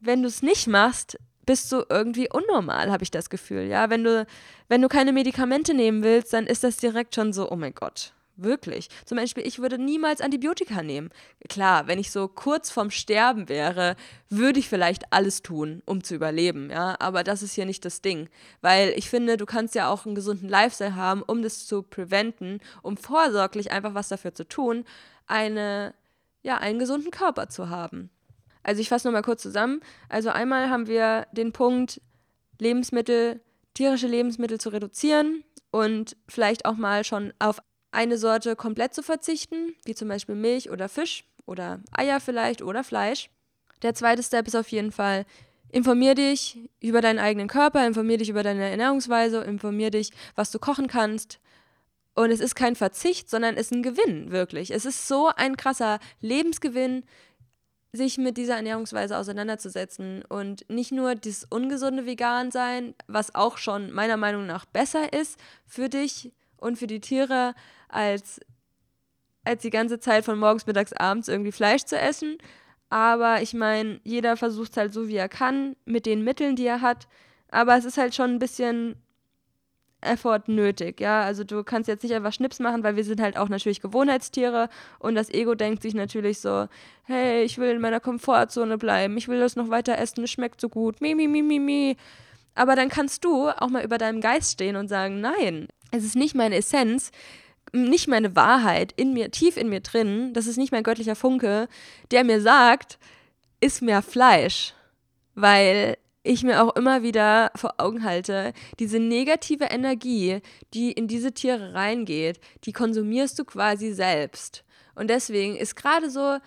[0.01, 1.19] wenn du es nicht machst,
[1.49, 3.63] bist du irgendwie unnormal, habe ich das Gefühl.
[3.63, 4.27] Ja, wenn du,
[4.69, 8.13] wenn du keine Medikamente nehmen willst, dann ist das direkt schon so, oh mein Gott,
[8.41, 8.89] Wirklich.
[9.05, 11.11] Zum Beispiel, ich würde niemals Antibiotika nehmen.
[11.49, 13.97] Klar, wenn ich so kurz vorm Sterben wäre,
[14.31, 16.95] würde ich vielleicht alles tun, um zu überleben, ja.
[17.01, 18.29] Aber das ist hier nicht das Ding.
[18.61, 22.61] Weil ich finde, du kannst ja auch einen gesunden Lifestyle haben, um das zu preventen,
[22.83, 24.85] um vorsorglich einfach was dafür zu tun,
[25.27, 25.93] eine,
[26.45, 28.09] ja, einen gesunden Körper zu haben.
[28.69, 29.81] Also ich fasse nochmal kurz zusammen.
[30.11, 32.03] Also einmal haben wir den Punkt,
[32.59, 33.41] Lebensmittel,
[33.73, 39.75] tierische Lebensmittel zu reduzieren und vielleicht auch mal schon auf eine Sorte komplett zu verzichten,
[39.87, 43.31] wie zum Beispiel Milch oder Fisch oder Eier vielleicht oder Fleisch.
[43.81, 45.25] Der zweite Step ist auf jeden Fall,
[45.71, 50.59] informier dich über deinen eigenen Körper, informier dich über deine Ernährungsweise, informier dich, was du
[50.59, 51.41] kochen kannst.
[52.15, 54.73] Und es ist kein Verzicht, sondern es ist ein Gewinn, wirklich.
[54.73, 57.05] Es ist so ein krasser Lebensgewinn,
[57.93, 63.91] sich mit dieser Ernährungsweise auseinanderzusetzen und nicht nur das ungesunde Vegan sein, was auch schon
[63.93, 67.55] meiner Meinung nach besser ist für dich und für die Tiere,
[67.89, 68.41] als,
[69.45, 72.37] als die ganze Zeit von morgens, mittags, abends irgendwie Fleisch zu essen.
[72.91, 76.67] Aber ich meine, jeder versucht es halt so, wie er kann, mit den Mitteln, die
[76.67, 77.09] er hat.
[77.51, 78.97] Aber es ist halt schon ein bisschen
[80.01, 81.23] Effort nötig, ja.
[81.23, 84.69] Also du kannst jetzt nicht einfach Schnips machen, weil wir sind halt auch natürlich Gewohnheitstiere
[84.99, 86.69] und das Ego denkt sich natürlich so,
[87.05, 90.61] hey, ich will in meiner Komfortzone bleiben, ich will das noch weiter essen, es schmeckt
[90.61, 91.97] so gut, mi, mi, mi, mi, mi.
[92.55, 96.17] Aber dann kannst du auch mal über deinem Geist stehen und sagen, nein, es ist
[96.17, 97.11] nicht meine Essenz,
[97.73, 101.69] nicht meine Wahrheit in mir, tief in mir drin, das ist nicht mein göttlicher Funke,
[102.11, 102.99] der mir sagt,
[103.61, 104.75] iss mehr Fleisch.
[105.35, 105.97] Weil
[106.29, 110.41] ich mir auch immer wieder vor Augen halte, diese negative Energie,
[110.75, 114.63] die in diese Tiere reingeht, die konsumierst du quasi selbst.
[114.95, 116.39] Und deswegen ist gerade so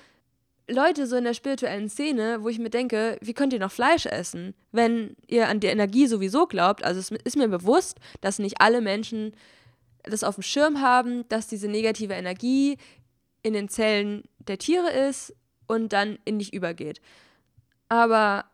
[0.70, 4.06] Leute so in der spirituellen Szene, wo ich mir denke, wie könnt ihr noch Fleisch
[4.06, 6.84] essen, wenn ihr an die Energie sowieso glaubt?
[6.84, 9.34] Also es ist mir bewusst, dass nicht alle Menschen
[10.04, 12.78] das auf dem Schirm haben, dass diese negative Energie
[13.41, 15.34] in den Zellen der Tiere ist
[15.67, 17.02] und dann in dich übergeht.
[17.89, 18.46] Aber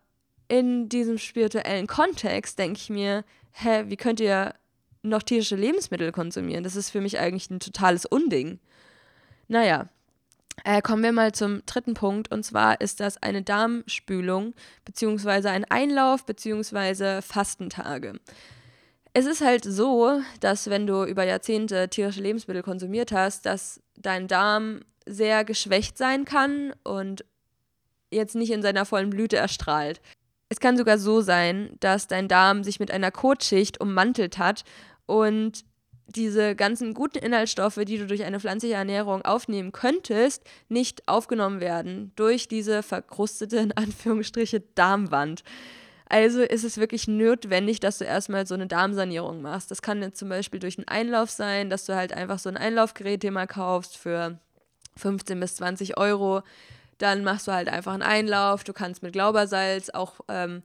[0.47, 4.53] in diesem spirituellen Kontext denke ich mir, hä, wie könnt ihr
[5.01, 6.63] noch tierische Lebensmittel konsumieren?
[6.63, 8.59] Das ist für mich eigentlich ein totales Unding.
[9.47, 9.89] Naja,
[10.63, 14.53] äh, kommen wir mal zum dritten Punkt und zwar ist das eine Darmspülung
[14.85, 18.19] beziehungsweise ein Einlauf beziehungsweise Fastentage.
[19.13, 24.27] Es ist halt so, dass wenn du über Jahrzehnte tierische Lebensmittel konsumiert hast, dass dein
[24.27, 27.25] Darm sehr geschwächt sein kann und
[28.11, 30.01] jetzt nicht in seiner vollen Blüte erstrahlt.
[30.49, 34.63] Es kann sogar so sein, dass dein Darm sich mit einer Kotschicht ummantelt hat
[35.05, 35.65] und
[36.07, 42.13] diese ganzen guten Inhaltsstoffe, die du durch eine pflanzliche Ernährung aufnehmen könntest, nicht aufgenommen werden
[42.15, 45.43] durch diese verkrustete, in Anführungsstriche, Darmwand.
[46.09, 49.71] Also ist es wirklich notwendig, dass du erstmal so eine Darmsanierung machst.
[49.71, 52.55] Das kann jetzt zum Beispiel durch einen Einlauf sein, dass du halt einfach so ein
[52.55, 54.39] Einlaufgerät dir mal kaufst für
[54.95, 56.43] 15 bis 20 Euro.
[56.97, 58.63] Dann machst du halt einfach einen Einlauf.
[58.63, 60.63] Du kannst mit Glaubersalz auch ähm,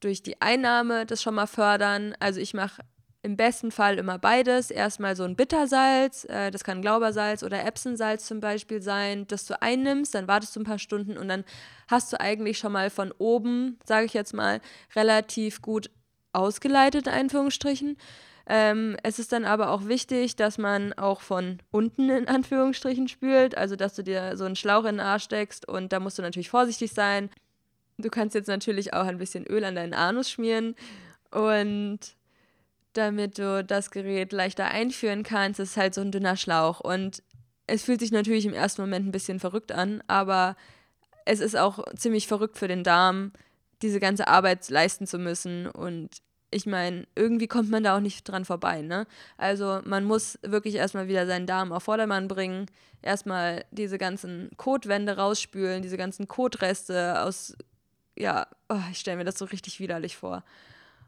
[0.00, 2.14] durch die Einnahme das schon mal fördern.
[2.20, 2.82] Also ich mache
[3.22, 4.70] im besten Fall immer beides.
[4.70, 9.60] Erstmal so ein Bittersalz, äh, das kann Glaubersalz oder Epsensalz zum Beispiel sein, das du
[9.62, 11.44] einnimmst, dann wartest du ein paar Stunden und dann
[11.88, 14.60] hast du eigentlich schon mal von oben, sage ich jetzt mal,
[14.96, 15.90] relativ gut
[16.32, 17.96] ausgeleitet, in Anführungsstrichen.
[18.46, 23.56] Ähm, es ist dann aber auch wichtig, dass man auch von unten in Anführungsstrichen spült,
[23.56, 26.22] also dass du dir so einen Schlauch in den Arsch steckst und da musst du
[26.22, 27.30] natürlich vorsichtig sein.
[27.98, 30.74] Du kannst jetzt natürlich auch ein bisschen Öl an deinen Anus schmieren
[31.30, 32.00] und
[32.94, 35.60] damit du das Gerät leichter einführen kannst.
[35.60, 37.22] Es ist halt so ein dünner Schlauch und
[37.66, 40.56] es fühlt sich natürlich im ersten Moment ein bisschen verrückt an, aber
[41.24, 43.32] es ist auch ziemlich verrückt für den Darm,
[43.82, 46.10] diese ganze Arbeit leisten zu müssen und
[46.52, 49.06] ich meine, irgendwie kommt man da auch nicht dran vorbei, ne?
[49.36, 52.66] Also man muss wirklich erstmal wieder seinen Darm auf Vordermann bringen,
[53.00, 57.56] erstmal diese ganzen Kotwände rausspülen, diese ganzen Kotreste aus,
[58.16, 60.44] ja, oh, ich stelle mir das so richtig widerlich vor.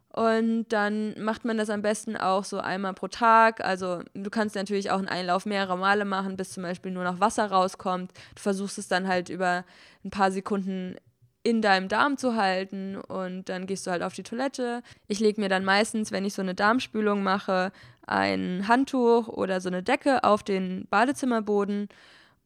[0.08, 3.64] Und dann macht man das am besten auch so einmal pro Tag.
[3.64, 7.18] Also du kannst natürlich auch einen Einlauf mehrere Male machen, bis zum Beispiel nur noch
[7.18, 8.12] Wasser rauskommt.
[8.36, 9.64] Du versuchst es dann halt über
[10.04, 10.96] ein paar Sekunden
[11.44, 14.82] in deinem Darm zu halten und dann gehst du halt auf die Toilette.
[15.08, 17.70] Ich lege mir dann meistens, wenn ich so eine Darmspülung mache,
[18.06, 21.88] ein Handtuch oder so eine Decke auf den Badezimmerboden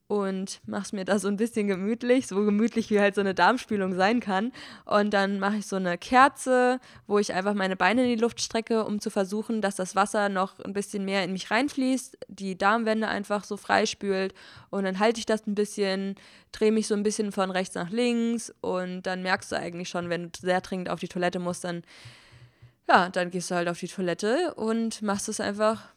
[0.08, 3.94] und mach's mir da so ein bisschen gemütlich, so gemütlich wie halt so eine Darmspülung
[3.94, 4.52] sein kann.
[4.86, 8.40] Und dann mache ich so eine Kerze, wo ich einfach meine Beine in die Luft
[8.40, 12.56] strecke, um zu versuchen, dass das Wasser noch ein bisschen mehr in mich reinfließt, die
[12.56, 14.32] Darmwände einfach so freispült.
[14.70, 16.14] Und dann halte ich das ein bisschen,
[16.52, 20.08] drehe mich so ein bisschen von rechts nach links und dann merkst du eigentlich schon,
[20.08, 21.82] wenn du sehr dringend auf die Toilette musst, dann
[22.88, 25.90] ja, dann gehst du halt auf die Toilette und machst es einfach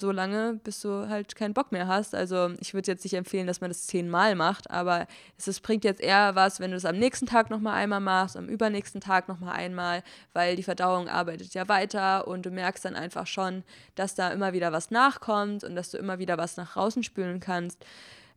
[0.00, 2.14] so lange, bis du halt keinen Bock mehr hast.
[2.14, 5.06] Also ich würde jetzt nicht empfehlen, dass man das zehnmal macht, aber
[5.38, 8.36] es, es bringt jetzt eher was, wenn du es am nächsten Tag nochmal einmal machst,
[8.36, 12.96] am übernächsten Tag nochmal einmal, weil die Verdauung arbeitet ja weiter und du merkst dann
[12.96, 13.62] einfach schon,
[13.94, 17.40] dass da immer wieder was nachkommt und dass du immer wieder was nach draußen spülen
[17.40, 17.84] kannst.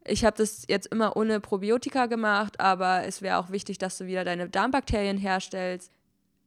[0.05, 4.05] Ich habe das jetzt immer ohne Probiotika gemacht, aber es wäre auch wichtig, dass du
[4.05, 5.91] wieder deine Darmbakterien herstellst.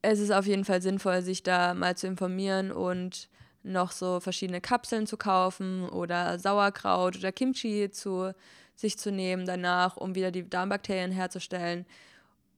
[0.03, 3.29] Es ist auf jeden Fall sinnvoll, sich da mal zu informieren und
[3.67, 8.33] noch so verschiedene Kapseln zu kaufen oder Sauerkraut oder Kimchi zu
[8.75, 11.87] sich zu nehmen danach, um wieder die Darmbakterien herzustellen.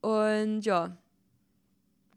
[0.00, 0.96] Und ja,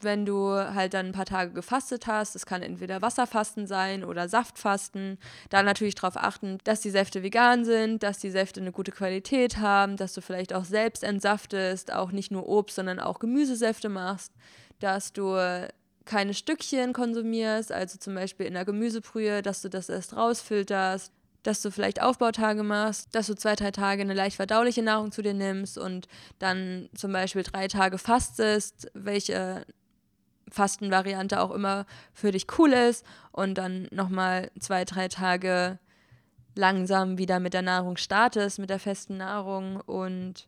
[0.04, 4.27] wenn du halt dann ein paar Tage gefastet hast, es kann entweder Wasserfasten sein oder
[4.27, 8.91] Saftfasten, dann natürlich darauf achten, dass die Säfte vegan sind, dass die Säfte eine gute
[8.91, 13.89] Qualität haben, dass du vielleicht auch selbst entsaftest, auch nicht nur Obst, sondern auch Gemüsesäfte
[13.89, 14.34] machst,
[14.80, 15.36] dass du
[16.05, 21.11] keine Stückchen konsumierst, also zum Beispiel in der Gemüsebrühe, dass du das erst rausfilterst,
[21.43, 25.21] dass du vielleicht Aufbautage machst, dass du zwei, drei Tage eine leicht verdauliche Nahrung zu
[25.21, 26.07] dir nimmst und
[26.39, 29.65] dann zum Beispiel drei Tage fastest, welche
[30.49, 35.79] Fastenvariante auch immer für dich cool ist und dann nochmal zwei, drei Tage
[36.55, 39.77] langsam wieder mit der Nahrung startest, mit der festen Nahrung.
[39.81, 40.47] Und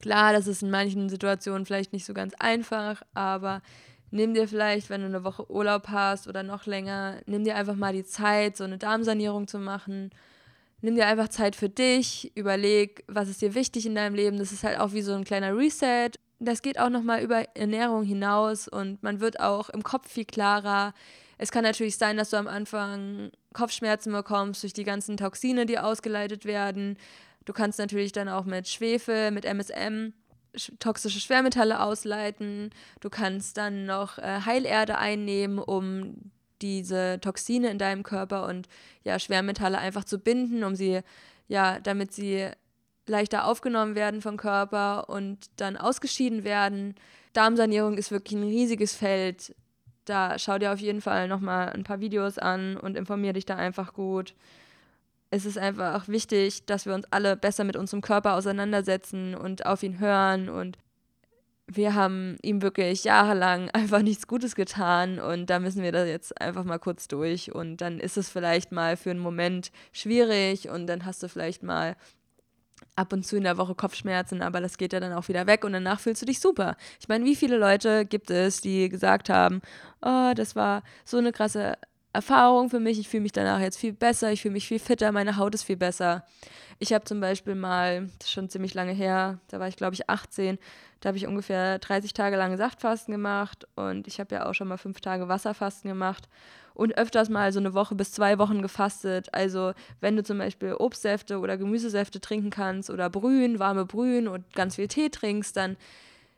[0.00, 3.60] klar, das ist in manchen Situationen vielleicht nicht so ganz einfach, aber
[4.16, 7.76] nimm dir vielleicht, wenn du eine Woche Urlaub hast oder noch länger, nimm dir einfach
[7.76, 10.10] mal die Zeit, so eine Darmsanierung zu machen.
[10.82, 14.38] Nimm dir einfach Zeit für dich, überleg, was ist dir wichtig in deinem Leben.
[14.38, 16.10] Das ist halt auch wie so ein kleiner Reset.
[16.38, 20.92] Das geht auch nochmal über Ernährung hinaus und man wird auch im Kopf viel klarer.
[21.38, 25.78] Es kann natürlich sein, dass du am Anfang Kopfschmerzen bekommst durch die ganzen Toxine, die
[25.78, 26.98] ausgeleitet werden.
[27.46, 30.12] Du kannst natürlich dann auch mit Schwefel, mit MSM
[30.78, 32.70] toxische Schwermetalle ausleiten.
[33.00, 36.30] Du kannst dann noch äh, Heilerde einnehmen, um
[36.62, 38.68] diese Toxine in deinem Körper und
[39.04, 41.00] ja, Schwermetalle einfach zu binden, um sie,
[41.48, 42.48] ja, damit sie
[43.06, 46.94] leichter aufgenommen werden vom Körper und dann ausgeschieden werden.
[47.32, 49.54] Darmsanierung ist wirklich ein riesiges Feld.
[50.06, 53.56] Da schau dir auf jeden Fall nochmal ein paar Videos an und informier dich da
[53.56, 54.34] einfach gut
[55.36, 59.82] es ist einfach wichtig, dass wir uns alle besser mit unserem Körper auseinandersetzen und auf
[59.82, 60.48] ihn hören.
[60.48, 60.78] Und
[61.66, 66.40] wir haben ihm wirklich jahrelang einfach nichts Gutes getan und da müssen wir da jetzt
[66.40, 67.54] einfach mal kurz durch.
[67.54, 71.62] Und dann ist es vielleicht mal für einen Moment schwierig und dann hast du vielleicht
[71.62, 71.96] mal
[72.94, 75.64] ab und zu in der Woche Kopfschmerzen, aber das geht ja dann auch wieder weg
[75.64, 76.76] und danach fühlst du dich super.
[76.98, 79.60] Ich meine, wie viele Leute gibt es, die gesagt haben,
[80.00, 81.76] oh, das war so eine krasse
[82.16, 82.98] Erfahrung für mich.
[82.98, 85.64] Ich fühle mich danach jetzt viel besser, ich fühle mich viel fitter, meine Haut ist
[85.64, 86.24] viel besser.
[86.78, 89.94] Ich habe zum Beispiel mal, das ist schon ziemlich lange her, da war ich glaube
[89.94, 90.58] ich 18,
[91.00, 94.68] da habe ich ungefähr 30 Tage lang Saftfasten gemacht und ich habe ja auch schon
[94.68, 96.28] mal fünf Tage Wasserfasten gemacht
[96.74, 99.32] und öfters mal so eine Woche bis zwei Wochen gefastet.
[99.32, 104.52] Also wenn du zum Beispiel Obstsäfte oder Gemüsesäfte trinken kannst oder Brühen, warme Brühen und
[104.54, 105.76] ganz viel Tee trinkst, dann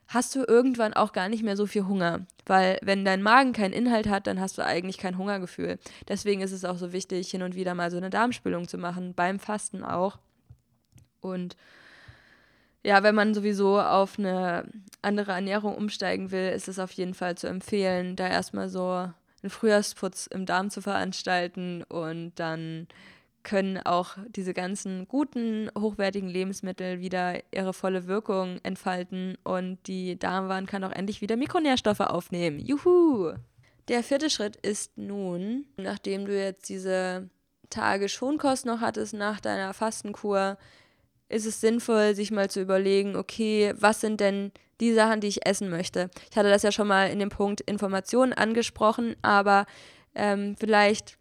[0.09, 2.27] hast du irgendwann auch gar nicht mehr so viel Hunger.
[2.47, 5.79] Weil wenn dein Magen keinen Inhalt hat, dann hast du eigentlich kein Hungergefühl.
[6.09, 9.15] Deswegen ist es auch so wichtig, hin und wieder mal so eine Darmspülung zu machen,
[9.15, 10.19] beim Fasten auch.
[11.21, 11.57] Und
[12.83, 14.65] ja, wenn man sowieso auf eine
[15.03, 19.11] andere Ernährung umsteigen will, ist es auf jeden Fall zu empfehlen, da erstmal so
[19.43, 22.89] einen Frühjahrsputz im Darm zu veranstalten und dann
[23.43, 30.69] können auch diese ganzen guten, hochwertigen Lebensmittel wieder ihre volle Wirkung entfalten und die Darmwand
[30.69, 32.59] kann auch endlich wieder Mikronährstoffe aufnehmen.
[32.59, 33.33] Juhu!
[33.89, 37.31] Der vierte Schritt ist nun, nachdem du jetzt diese
[37.71, 40.59] Tage Schonkost noch hattest nach deiner Fastenkur,
[41.29, 45.47] ist es sinnvoll, sich mal zu überlegen, okay, was sind denn die Sachen, die ich
[45.47, 46.11] essen möchte?
[46.31, 49.67] Ich hatte das ja schon mal in dem Punkt Informationen angesprochen, aber
[50.15, 51.19] ähm, vielleicht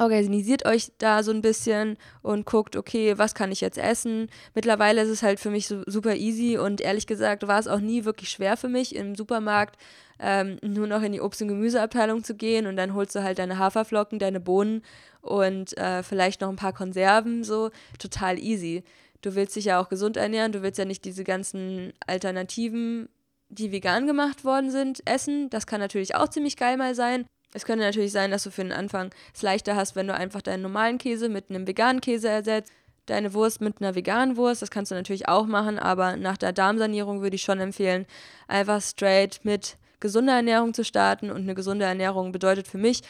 [0.00, 4.28] organisiert euch da so ein bisschen und guckt, okay, was kann ich jetzt essen?
[4.54, 7.80] Mittlerweile ist es halt für mich so super easy und ehrlich gesagt war es auch
[7.80, 9.78] nie wirklich schwer für mich im Supermarkt
[10.18, 13.38] ähm, nur noch in die Obst- und Gemüseabteilung zu gehen und dann holst du halt
[13.38, 14.82] deine Haferflocken, deine Bohnen
[15.20, 18.84] und äh, vielleicht noch ein paar Konserven, so total easy.
[19.22, 23.08] Du willst dich ja auch gesund ernähren, du willst ja nicht diese ganzen Alternativen,
[23.50, 25.50] die vegan gemacht worden sind, essen.
[25.50, 27.26] Das kann natürlich auch ziemlich geil mal sein.
[27.52, 30.42] Es könnte natürlich sein, dass du für den Anfang es leichter hast, wenn du einfach
[30.42, 32.72] deinen normalen Käse mit einem veganen Käse ersetzt.
[33.06, 34.62] deine Wurst mit einer veganen Wurst.
[34.62, 38.06] Das kannst du natürlich auch machen, aber nach der Darmsanierung würde ich schon empfehlen,
[38.46, 41.30] einfach straight mit gesunder Ernährung zu starten.
[41.30, 43.02] Und eine gesunde Ernährung bedeutet für mich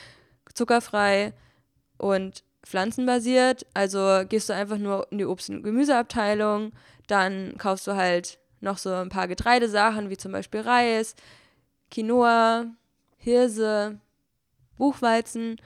[0.55, 1.34] zuckerfrei
[1.99, 3.66] und pflanzenbasiert.
[3.74, 6.72] Also gehst du einfach nur in die Obst- und Gemüseabteilung,
[7.07, 11.14] dann kaufst du halt noch so ein paar Getreidesachen, wie zum Beispiel Reis,
[11.91, 12.66] Quinoa,
[13.18, 13.99] Hirse,
[14.81, 15.61] Buchweizen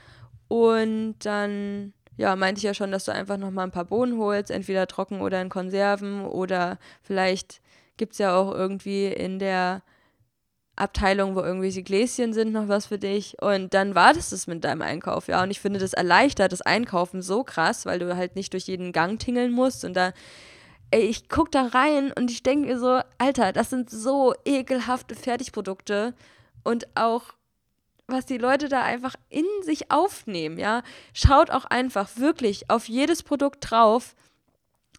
[0.48, 4.18] und dann ja, meinte ich ja schon, dass du einfach noch mal ein paar Bohnen
[4.18, 7.60] holst, entweder trocken oder in Konserven oder vielleicht
[7.96, 9.82] gibt es ja auch irgendwie in der
[10.76, 13.40] Abteilung, wo irgendwelche Gläschen sind, noch was für dich.
[13.40, 15.42] Und dann wartest du es mit deinem Einkauf, ja.
[15.42, 18.92] Und ich finde, das erleichtert das Einkaufen so krass, weil du halt nicht durch jeden
[18.92, 19.84] Gang tingeln musst.
[19.84, 20.12] Und da,
[20.90, 25.14] ey, ich guck da rein und ich denke mir so, Alter, das sind so ekelhafte
[25.14, 26.14] Fertigprodukte.
[26.64, 27.22] Und auch,
[28.06, 30.82] was die Leute da einfach in sich aufnehmen, ja.
[31.12, 34.14] Schaut auch einfach wirklich auf jedes Produkt drauf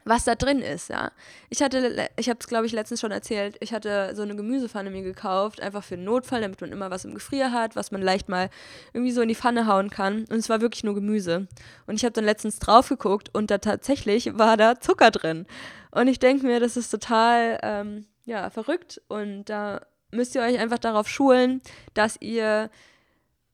[0.06, 1.12] was da drin ist, ja.
[1.49, 4.91] Ich hatte, ich habe es glaube ich letztens schon erzählt, ich hatte so eine Gemüsepfanne
[4.91, 8.03] mir gekauft, einfach für den Notfall, damit man immer was im Gefrier hat, was man
[8.03, 8.51] leicht mal
[8.93, 10.20] irgendwie so in die Pfanne hauen kann.
[10.30, 11.47] Und es war wirklich nur Gemüse.
[11.88, 15.47] Und ich habe dann letztens drauf geguckt und da tatsächlich war da Zucker drin.
[15.89, 19.01] Und ich denke mir, das ist total, ähm, ja, verrückt.
[19.08, 19.82] Und da
[20.12, 21.62] müsst ihr euch einfach darauf schulen,
[21.95, 22.70] dass ihr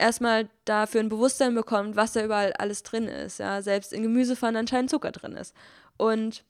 [0.01, 3.39] erstmal dafür ein Bewusstsein bekommt, was da überall alles drin ist.
[3.39, 5.55] Ja, selbst in Gemüsepfannen anscheinend Zucker drin ist.
[5.97, 6.43] Und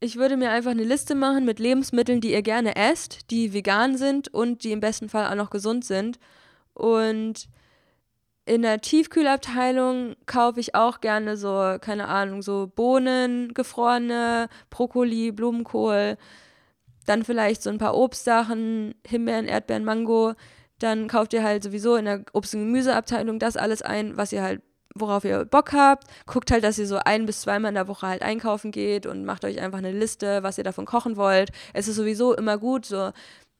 [0.00, 3.96] ich würde mir einfach eine Liste machen mit Lebensmitteln, die ihr gerne esst, die vegan
[3.96, 6.18] sind und die im besten Fall auch noch gesund sind.
[6.74, 7.48] Und
[8.46, 16.16] in der Tiefkühlabteilung kaufe ich auch gerne so, keine Ahnung, so Bohnen, gefrorene, Brokkoli, Blumenkohl,
[17.06, 20.34] dann vielleicht so ein paar Obstsachen, Himbeeren, Erdbeeren, Mango.
[20.80, 24.42] Dann kauft ihr halt sowieso in der Obst- und Gemüseabteilung das alles ein, was ihr
[24.42, 24.62] halt
[24.96, 26.04] worauf ihr Bock habt.
[26.26, 29.24] Guckt halt, dass ihr so ein bis zweimal in der Woche halt einkaufen geht und
[29.24, 31.50] macht euch einfach eine Liste, was ihr davon kochen wollt.
[31.72, 33.12] Es ist sowieso immer gut, so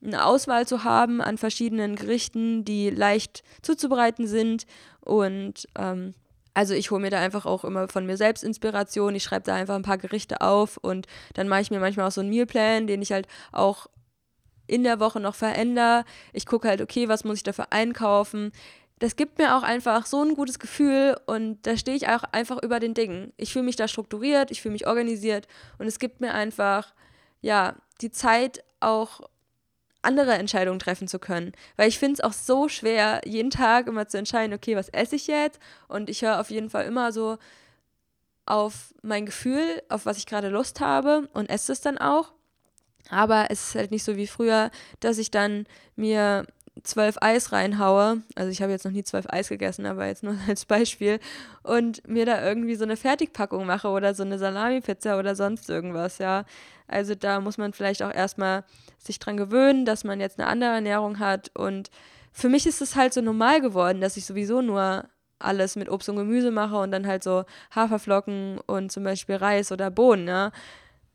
[0.03, 4.67] eine Auswahl zu haben an verschiedenen Gerichten, die leicht zuzubereiten sind.
[5.01, 6.15] Und ähm,
[6.55, 9.15] also ich hole mir da einfach auch immer von mir selbst Inspiration.
[9.15, 12.13] Ich schreibe da einfach ein paar Gerichte auf und dann mache ich mir manchmal auch
[12.13, 13.87] so einen Mealplan, den ich halt auch
[14.71, 16.05] in der Woche noch verändere.
[16.33, 18.53] Ich gucke halt, okay, was muss ich dafür einkaufen?
[19.01, 22.63] das gibt mir auch einfach so ein gutes Gefühl und da stehe ich auch einfach
[22.63, 23.33] über den Dingen.
[23.39, 25.49] Ich fühle mich da strukturiert, ich fühle mich organisiert
[25.79, 26.93] und es gibt mir einfach,
[27.41, 29.23] ja, die Zeit auch
[30.03, 31.53] andere Entscheidungen treffen zu können.
[31.77, 35.17] Weil ich finde es auch so schwer, jeden Tag immer zu entscheiden, okay, was esse
[35.17, 35.59] ich jetzt?
[35.89, 37.39] Und ich höre auf jeden Fall immer so
[38.45, 42.33] auf mein Gefühl, auf was ich gerade Lust habe und esse es dann auch.
[43.09, 44.71] Aber es ist halt nicht so wie früher,
[45.01, 46.47] dass ich dann mir
[46.83, 50.37] zwölf Eis reinhaue, also ich habe jetzt noch nie zwölf Eis gegessen, aber jetzt nur
[50.49, 51.19] als Beispiel,
[51.63, 56.19] und mir da irgendwie so eine Fertigpackung mache oder so eine Salami-Pizza oder sonst irgendwas,
[56.19, 56.45] ja.
[56.89, 58.65] Also da muss man vielleicht auch erstmal
[58.99, 61.51] sich dran gewöhnen, dass man jetzt eine andere Ernährung hat.
[61.55, 61.89] Und
[62.33, 65.05] für mich ist es halt so normal geworden, dass ich sowieso nur
[65.39, 67.45] alles mit Obst und Gemüse mache und dann halt so
[67.75, 70.51] Haferflocken und zum Beispiel Reis oder Bohnen, ja.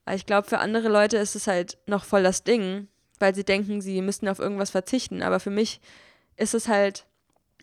[0.05, 2.87] Aber ich glaube, für andere Leute ist es halt noch voll das Ding
[3.19, 5.21] weil sie denken, sie müssten auf irgendwas verzichten.
[5.21, 5.79] Aber für mich
[6.37, 7.05] ist es halt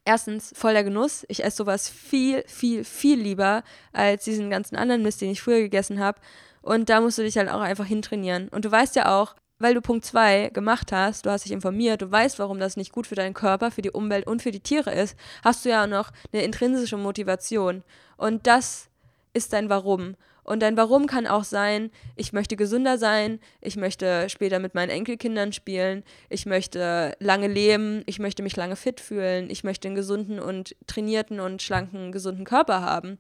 [0.05, 1.25] erstens voll der Genuss.
[1.29, 3.63] Ich esse sowas viel, viel, viel lieber
[3.93, 6.21] als diesen ganzen anderen Mist, den ich früher gegessen habe.
[6.61, 8.49] Und da musst du dich halt auch einfach hintrainieren.
[8.49, 12.03] Und du weißt ja auch, weil du Punkt 2 gemacht hast, du hast dich informiert,
[12.03, 14.61] du weißt, warum das nicht gut für deinen Körper, für die Umwelt und für die
[14.61, 17.85] Tiere ist, hast du ja auch noch eine intrinsische Motivation.
[18.17, 18.89] Und das
[19.35, 20.17] ist dein Warum.
[20.45, 24.91] Und dein Warum kann auch sein, ich möchte gesünder sein, ich möchte später mit meinen
[24.91, 29.95] Enkelkindern spielen, ich möchte lange leben, ich möchte mich lange fit fühlen, ich möchte einen
[29.95, 33.19] gesunden und trainierten und schlanken, gesunden Körper haben.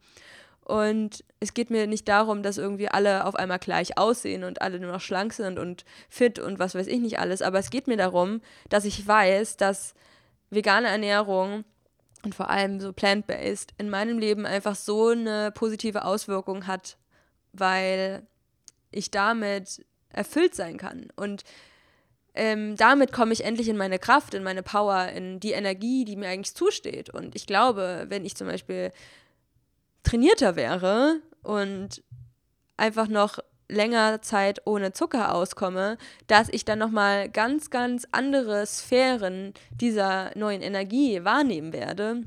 [0.64, 4.78] Und es geht mir nicht darum, dass irgendwie alle auf einmal gleich aussehen und alle
[4.78, 7.88] nur noch schlank sind und fit und was weiß ich nicht alles, aber es geht
[7.88, 9.94] mir darum, dass ich weiß, dass
[10.50, 11.64] vegane Ernährung
[12.24, 16.96] und vor allem so plant-based in meinem Leben einfach so eine positive Auswirkung hat
[17.53, 18.26] weil
[18.90, 21.09] ich damit erfüllt sein kann.
[21.16, 21.44] Und
[22.34, 26.16] ähm, damit komme ich endlich in meine Kraft, in meine Power, in die Energie, die
[26.16, 27.11] mir eigentlich zusteht.
[27.11, 28.90] Und ich glaube, wenn ich zum Beispiel
[30.03, 32.03] trainierter wäre und
[32.76, 33.38] einfach noch
[33.68, 35.96] länger Zeit ohne Zucker auskomme,
[36.26, 42.24] dass ich dann nochmal ganz, ganz andere Sphären dieser neuen Energie wahrnehmen werde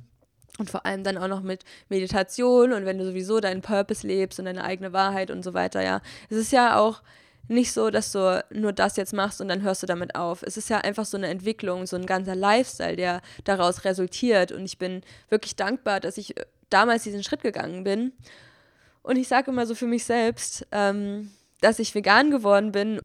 [0.57, 4.39] und vor allem dann auch noch mit Meditation und wenn du sowieso deinen Purpose lebst
[4.39, 6.01] und deine eigene Wahrheit und so weiter, ja.
[6.29, 7.01] Es ist ja auch
[7.47, 10.41] nicht so, dass du nur das jetzt machst und dann hörst du damit auf.
[10.41, 14.51] Es ist ja einfach so eine Entwicklung, so ein ganzer Lifestyle, der daraus resultiert.
[14.51, 16.33] Und ich bin wirklich dankbar, dass ich
[16.69, 18.13] damals diesen Schritt gegangen bin.
[19.03, 21.31] Und ich sage immer so für mich selbst, ähm,
[21.61, 22.99] dass ich vegan geworden bin,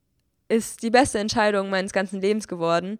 [0.49, 2.99] ist die beste Entscheidung meines ganzen Lebens geworden.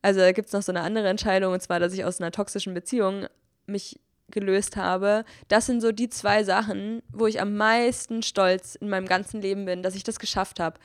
[0.00, 2.30] Also da gibt es noch so eine andere Entscheidung, und zwar, dass ich aus einer
[2.30, 3.26] toxischen Beziehung
[3.68, 4.00] mich
[4.30, 5.24] gelöst habe.
[5.48, 9.64] Das sind so die zwei Sachen, wo ich am meisten stolz in meinem ganzen Leben
[9.64, 10.78] bin, dass ich das geschafft habe.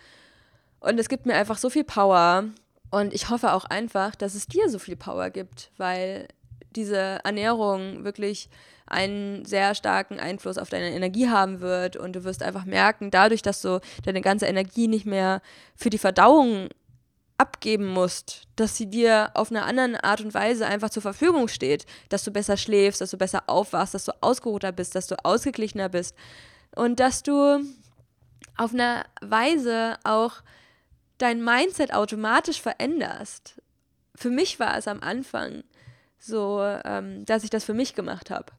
[0.80, 2.46] Und es gibt mir einfach so viel Power.
[2.90, 6.28] Und ich hoffe auch einfach, dass es dir so viel Power gibt, weil
[6.76, 8.50] diese Ernährung wirklich
[8.86, 13.42] einen sehr starken Einfluss auf deine Energie haben wird und du wirst einfach merken, dadurch,
[13.42, 15.42] dass du deine ganze Energie nicht mehr
[15.76, 16.70] für die Verdauung
[17.38, 21.86] abgeben musst, dass sie dir auf einer anderen Art und Weise einfach zur Verfügung steht,
[22.10, 25.90] dass du besser schläfst, dass du besser aufwachst, dass du ausgeruhter bist, dass du ausgeglichener
[25.90, 26.16] bist
[26.76, 27.64] und dass du
[28.58, 30.42] auf einer Weise auch
[31.18, 33.62] dein Mindset automatisch veränderst.
[34.16, 35.64] Für mich war es am Anfang
[36.20, 38.54] so, ähm, dass ich das für mich gemacht habe.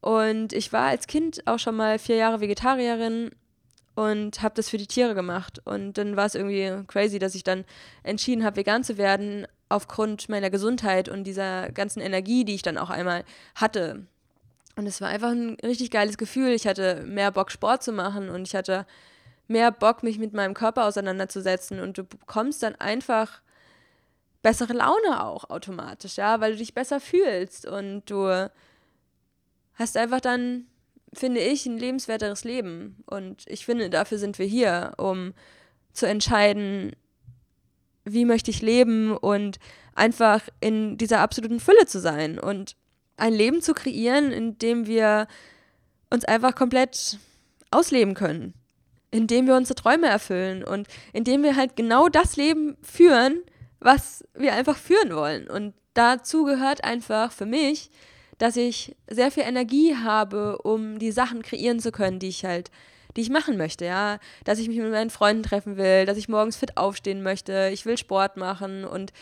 [0.00, 3.30] Und ich war als Kind auch schon mal vier Jahre Vegetarierin
[3.96, 5.60] und habe das für die Tiere gemacht.
[5.64, 7.64] Und dann war es irgendwie crazy, dass ich dann
[8.04, 12.78] entschieden habe, vegan zu werden, aufgrund meiner Gesundheit und dieser ganzen Energie, die ich dann
[12.78, 13.24] auch einmal
[13.56, 14.06] hatte.
[14.76, 16.50] Und es war einfach ein richtig geiles Gefühl.
[16.50, 18.86] Ich hatte mehr Bock, Sport zu machen und ich hatte
[19.48, 21.80] mehr Bock, mich mit meinem Körper auseinanderzusetzen.
[21.80, 23.40] Und du bekommst dann einfach
[24.42, 28.50] bessere Laune auch automatisch, ja, weil du dich besser fühlst und du
[29.74, 30.66] hast einfach dann
[31.18, 33.02] finde ich, ein lebenswerteres Leben.
[33.06, 35.34] Und ich finde, dafür sind wir hier, um
[35.92, 36.92] zu entscheiden,
[38.04, 39.58] wie möchte ich leben und
[39.94, 42.76] einfach in dieser absoluten Fülle zu sein und
[43.16, 45.26] ein Leben zu kreieren, in dem wir
[46.10, 47.18] uns einfach komplett
[47.70, 48.54] ausleben können,
[49.10, 53.42] in dem wir unsere Träume erfüllen und in dem wir halt genau das Leben führen,
[53.80, 55.48] was wir einfach führen wollen.
[55.48, 57.90] Und dazu gehört einfach für mich,
[58.38, 62.70] dass ich sehr viel Energie habe, um die Sachen kreieren zu können, die ich halt,
[63.16, 64.18] die ich machen möchte, ja.
[64.44, 67.86] Dass ich mich mit meinen Freunden treffen will, dass ich morgens fit aufstehen möchte, ich
[67.86, 69.12] will Sport machen und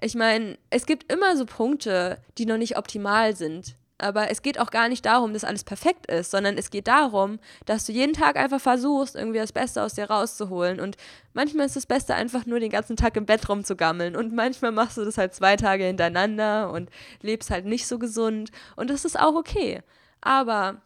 [0.00, 3.74] ich meine, es gibt immer so Punkte, die noch nicht optimal sind.
[3.98, 7.38] Aber es geht auch gar nicht darum, dass alles perfekt ist, sondern es geht darum,
[7.64, 10.80] dass du jeden Tag einfach versuchst, irgendwie das Beste aus dir rauszuholen.
[10.80, 10.96] Und
[11.32, 14.16] manchmal ist das Beste einfach nur den ganzen Tag im Bett rumzugammeln.
[14.16, 16.90] Und manchmal machst du das halt zwei Tage hintereinander und
[17.22, 18.50] lebst halt nicht so gesund.
[18.74, 19.82] Und das ist auch okay.
[20.20, 20.82] Aber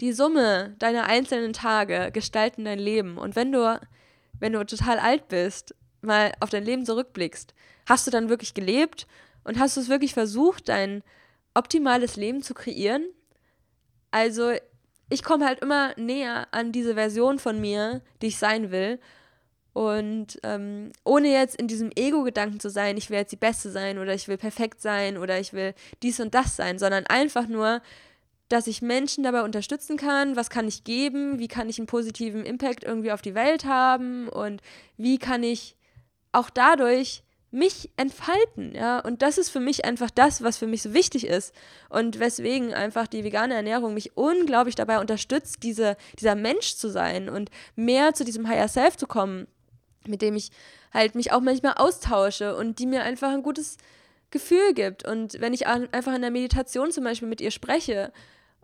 [0.00, 3.18] die Summe deiner einzelnen Tage gestalten dein Leben.
[3.18, 3.80] Und wenn du,
[4.40, 7.54] wenn du total alt bist, mal auf dein Leben zurückblickst,
[7.86, 9.06] hast du dann wirklich gelebt
[9.44, 11.04] und hast du es wirklich versucht, dein
[11.60, 13.04] optimales Leben zu kreieren.
[14.10, 14.52] Also
[15.10, 18.98] ich komme halt immer näher an diese Version von mir, die ich sein will.
[19.74, 23.98] Und ähm, ohne jetzt in diesem Ego-Gedanken zu sein, ich will jetzt die Beste sein
[23.98, 27.82] oder ich will perfekt sein oder ich will dies und das sein, sondern einfach nur,
[28.48, 32.44] dass ich Menschen dabei unterstützen kann, was kann ich geben, wie kann ich einen positiven
[32.44, 34.62] Impact irgendwie auf die Welt haben und
[34.96, 35.76] wie kann ich
[36.32, 39.00] auch dadurch mich entfalten, ja.
[39.00, 41.54] Und das ist für mich einfach das, was für mich so wichtig ist
[41.88, 47.28] und weswegen einfach die vegane Ernährung mich unglaublich dabei unterstützt, diese, dieser Mensch zu sein
[47.28, 49.48] und mehr zu diesem Higher Self zu kommen,
[50.06, 50.50] mit dem ich
[50.92, 53.78] halt mich auch manchmal austausche und die mir einfach ein gutes
[54.30, 55.06] Gefühl gibt.
[55.06, 58.12] Und wenn ich einfach in der Meditation zum Beispiel mit ihr spreche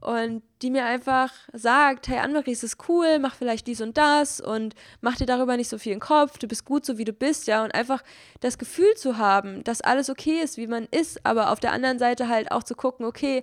[0.01, 4.41] und die mir einfach sagt, hey Annemarie, es ist cool, mach vielleicht dies und das
[4.41, 7.05] und mach dir darüber nicht so viel in den Kopf, du bist gut so wie
[7.05, 8.03] du bist, ja, und einfach
[8.41, 11.99] das Gefühl zu haben, dass alles okay ist, wie man ist, aber auf der anderen
[11.99, 13.43] Seite halt auch zu gucken, okay,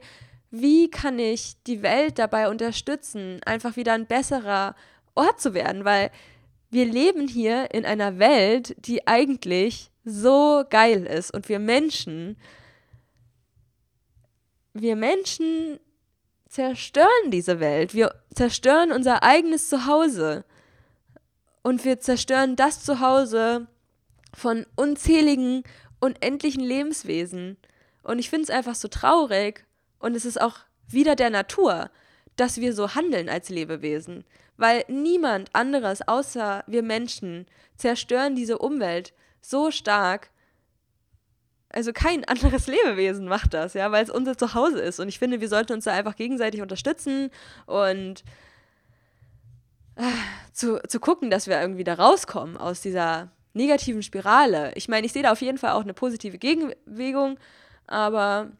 [0.52, 4.76] wie kann ich die Welt dabei unterstützen, einfach wieder ein besserer
[5.16, 6.12] Ort zu werden, weil
[6.70, 11.34] wir leben hier in einer Welt, die eigentlich so geil ist.
[11.34, 12.38] Und wir Menschen,
[14.74, 15.80] wir Menschen
[16.54, 17.96] zerstören diese Welt.
[17.96, 20.46] Wir zerstören unser eigenes Zuhause.
[21.64, 23.66] Und wir zerstören das Zuhause
[24.36, 25.64] von unzähligen,
[26.00, 27.58] unendlichen Lebenswesen.
[28.04, 29.66] Und ich finde es einfach so traurig.
[29.98, 31.90] Und es ist auch wieder der Natur,
[32.36, 34.24] dass wir so handeln als Lebewesen.
[34.56, 37.48] Weil niemand anderes außer wir Menschen
[37.78, 40.30] zerstören diese Umwelt so stark,
[41.74, 45.00] also kein anderes Lebewesen macht das, ja, weil es unser Zuhause ist.
[45.00, 47.30] Und ich finde, wir sollten uns da einfach gegenseitig unterstützen
[47.66, 48.24] und
[49.96, 50.04] äh,
[50.54, 54.72] zu, zu gucken, dass wir irgendwie da rauskommen aus dieser negativen Spirale.
[54.76, 57.38] Ich meine, ich sehe da auf jeden Fall auch eine positive Gegenbewegung,
[57.86, 58.52] aber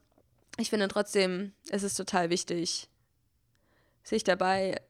[0.58, 2.90] ich finde trotzdem, es ist total wichtig,
[4.04, 4.82] sich dabei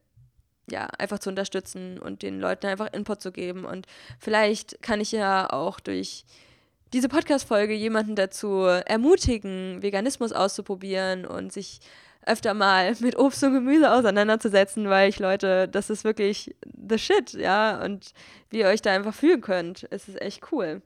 [0.69, 3.65] ja, einfach zu unterstützen und den Leuten einfach Input zu geben.
[3.65, 3.85] Und
[4.19, 6.25] vielleicht kann ich ja auch durch
[6.93, 11.79] diese Podcast-Folge jemanden dazu ermutigen, Veganismus auszuprobieren und sich
[12.25, 16.55] öfter mal mit Obst und Gemüse auseinanderzusetzen, weil ich, Leute, das ist wirklich
[16.87, 17.83] the shit, ja.
[17.83, 18.13] Und
[18.49, 20.81] wie ihr euch da einfach fühlen könnt, es ist echt cool.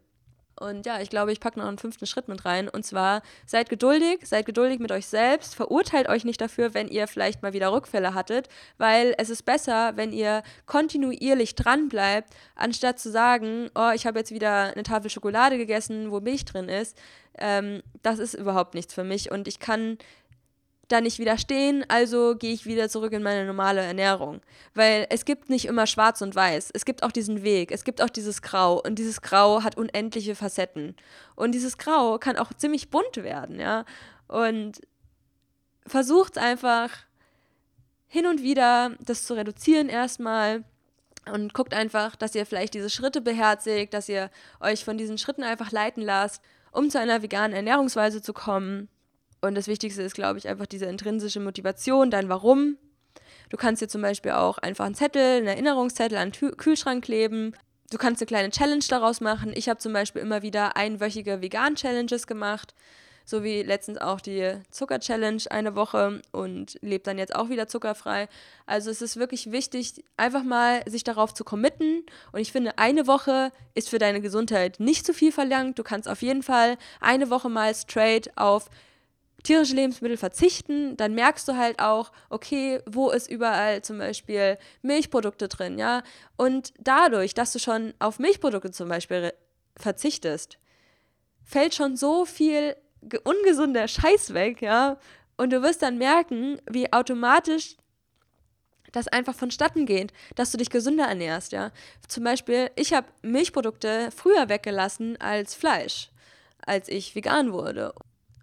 [0.60, 2.70] Und ja, ich glaube, ich packe noch einen fünften Schritt mit rein.
[2.70, 5.56] Und zwar, seid geduldig, seid geduldig mit euch selbst.
[5.56, 9.94] Verurteilt euch nicht dafür, wenn ihr vielleicht mal wieder Rückfälle hattet, weil es ist besser,
[9.96, 15.10] wenn ihr kontinuierlich dran bleibt, anstatt zu sagen, oh, ich habe jetzt wieder eine Tafel
[15.10, 16.98] Schokolade gegessen, wo Milch drin ist.
[17.38, 19.32] Ähm, das ist überhaupt nichts für mich.
[19.32, 19.98] Und ich kann
[20.88, 24.42] da nicht widerstehen, also gehe ich wieder zurück in meine normale Ernährung.
[24.74, 26.72] Weil es gibt nicht immer schwarz und weiß.
[26.74, 30.36] Es gibt auch diesen Weg, es gibt auch dieses Grau und dieses Grau hat unendliche
[30.36, 30.96] Facetten.
[31.36, 33.86] Und dieses Grau kann auch ziemlich bunt werden, ja.
[34.28, 34.82] Und
[35.86, 36.90] versucht einfach
[38.08, 40.64] hin und wieder das zu reduzieren erstmal
[41.32, 44.30] und guckt einfach, dass ihr vielleicht diese Schritte beherzigt, dass ihr
[44.62, 48.88] euch von diesen Schritten einfach leiten lasst, um zu einer veganen Ernährungsweise zu kommen
[49.42, 52.78] und das Wichtigste ist, glaube ich, einfach diese intrinsische Motivation, dein Warum.
[53.50, 57.54] Du kannst dir zum Beispiel auch einfach einen Zettel, einen Erinnerungszettel an den Kühlschrank kleben.
[57.90, 59.54] Du kannst eine kleine Challenge daraus machen.
[59.56, 62.74] Ich habe zum Beispiel immer wieder einwöchige Vegan-Challenges gemacht,
[63.24, 68.28] so wie letztens auch die Zucker-Challenge eine Woche und lebe dann jetzt auch wieder zuckerfrei.
[68.66, 72.06] Also es ist wirklich wichtig, einfach mal sich darauf zu committen.
[72.34, 75.80] Und ich finde, eine Woche ist für deine Gesundheit nicht zu viel verlangt.
[75.80, 78.70] Du kannst auf jeden Fall eine Woche mal straight auf
[79.44, 85.48] tierische Lebensmittel verzichten, dann merkst du halt auch, okay, wo ist überall zum Beispiel Milchprodukte
[85.48, 86.04] drin, ja.
[86.36, 89.34] Und dadurch, dass du schon auf Milchprodukte zum Beispiel
[89.78, 90.58] verzichtest,
[91.46, 92.76] fällt schon so viel
[93.24, 94.98] ungesunder Scheiß weg, ja.
[95.38, 97.78] Und du wirst dann merken, wie automatisch
[98.92, 101.72] das einfach vonstatten geht, dass du dich gesünder ernährst, ja.
[102.08, 106.10] Zum Beispiel, ich habe Milchprodukte früher weggelassen als Fleisch,
[106.66, 107.94] als ich vegan wurde.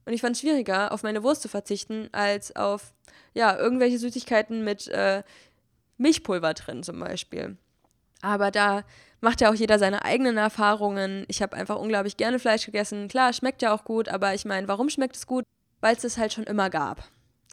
[0.07, 2.93] Und ich fand es schwieriger, auf meine Wurst zu verzichten, als auf
[3.33, 5.23] ja, irgendwelche Süßigkeiten mit äh,
[5.97, 7.57] Milchpulver drin zum Beispiel.
[8.21, 8.85] Aber da
[9.21, 11.25] macht ja auch jeder seine eigenen Erfahrungen.
[11.29, 13.09] Ich habe einfach unglaublich gerne Fleisch gegessen.
[13.09, 15.45] Klar, schmeckt ja auch gut, aber ich meine, warum schmeckt es gut?
[15.81, 17.09] Weil es es halt schon immer gab.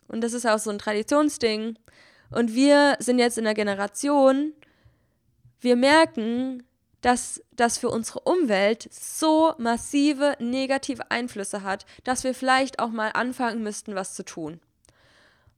[0.07, 1.77] Und das ist auch so ein Traditionsding.
[2.29, 4.53] Und wir sind jetzt in der Generation,
[5.59, 6.63] wir merken,
[7.01, 13.09] dass das für unsere Umwelt so massive negative Einflüsse hat, dass wir vielleicht auch mal
[13.09, 14.59] anfangen müssten, was zu tun.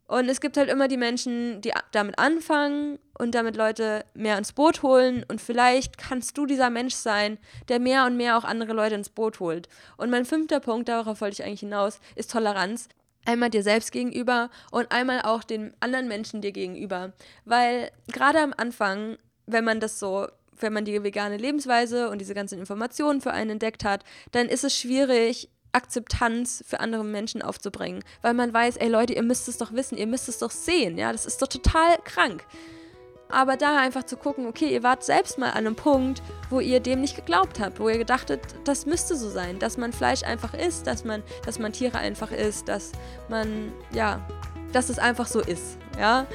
[0.07, 4.51] Und es gibt halt immer die Menschen, die damit anfangen und damit Leute mehr ins
[4.51, 5.25] Boot holen.
[5.27, 7.37] Und vielleicht kannst du dieser Mensch sein,
[7.69, 9.69] der mehr und mehr auch andere Leute ins Boot holt.
[9.97, 12.89] Und mein fünfter Punkt, darauf wollte ich eigentlich hinaus, ist Toleranz.
[13.25, 17.13] Einmal dir selbst gegenüber und einmal auch den anderen Menschen dir gegenüber.
[17.45, 20.27] Weil gerade am Anfang, wenn man das so
[20.59, 24.63] wenn man die vegane Lebensweise und diese ganzen Informationen für einen entdeckt hat, dann ist
[24.63, 29.57] es schwierig, Akzeptanz für andere Menschen aufzubringen, weil man weiß, ey Leute, ihr müsst es
[29.57, 32.45] doch wissen, ihr müsst es doch sehen, ja, das ist doch total krank.
[33.29, 36.79] Aber da einfach zu gucken, okay, ihr wart selbst mal an einem Punkt, wo ihr
[36.79, 40.53] dem nicht geglaubt habt, wo ihr gedachtet, das müsste so sein, dass man Fleisch einfach
[40.53, 42.91] isst, dass man, dass man Tiere einfach isst, dass
[43.29, 44.21] man, ja,
[44.71, 46.27] dass es einfach so ist, ja.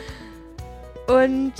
[1.07, 1.53] Und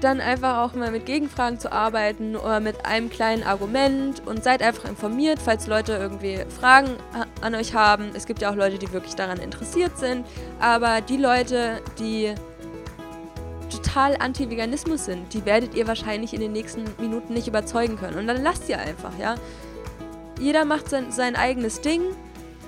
[0.00, 4.62] dann einfach auch mal mit Gegenfragen zu arbeiten oder mit einem kleinen Argument und seid
[4.62, 6.90] einfach informiert, falls Leute irgendwie Fragen
[7.40, 8.10] an euch haben.
[8.14, 10.26] Es gibt ja auch Leute, die wirklich daran interessiert sind,
[10.60, 12.34] aber die Leute, die
[13.70, 18.18] total anti-Veganismus sind, die werdet ihr wahrscheinlich in den nächsten Minuten nicht überzeugen können.
[18.18, 19.36] Und dann lasst ihr einfach, ja.
[20.38, 22.02] Jeder macht sein, sein eigenes Ding,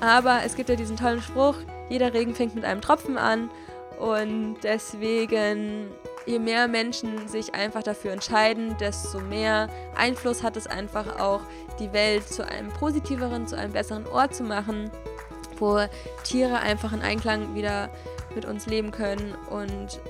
[0.00, 1.56] aber es gibt ja diesen tollen Spruch,
[1.90, 3.50] jeder Regen fängt mit einem Tropfen an.
[3.98, 5.88] Und deswegen
[6.28, 11.40] je mehr Menschen sich einfach dafür entscheiden, desto mehr Einfluss hat es einfach auch,
[11.80, 14.90] die Welt zu einem positiveren, zu einem besseren Ort zu machen,
[15.58, 15.80] wo
[16.24, 17.88] Tiere einfach in Einklang wieder
[18.34, 20.00] mit uns leben können und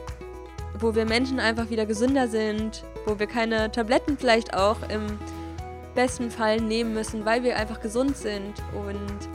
[0.80, 5.18] wo wir Menschen einfach wieder gesünder sind, wo wir keine Tabletten vielleicht auch im
[5.94, 8.54] besten Fall nehmen müssen, weil wir einfach gesund sind.
[8.74, 9.28] Und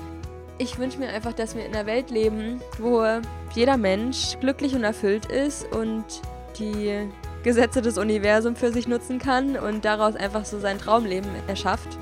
[0.57, 3.05] ich wünsche mir einfach, dass wir in einer Welt leben, wo
[3.53, 6.05] jeder Mensch glücklich und erfüllt ist und
[6.59, 7.09] die
[7.43, 11.97] Gesetze des Universums für sich nutzen kann und daraus einfach so sein Traumleben erschafft.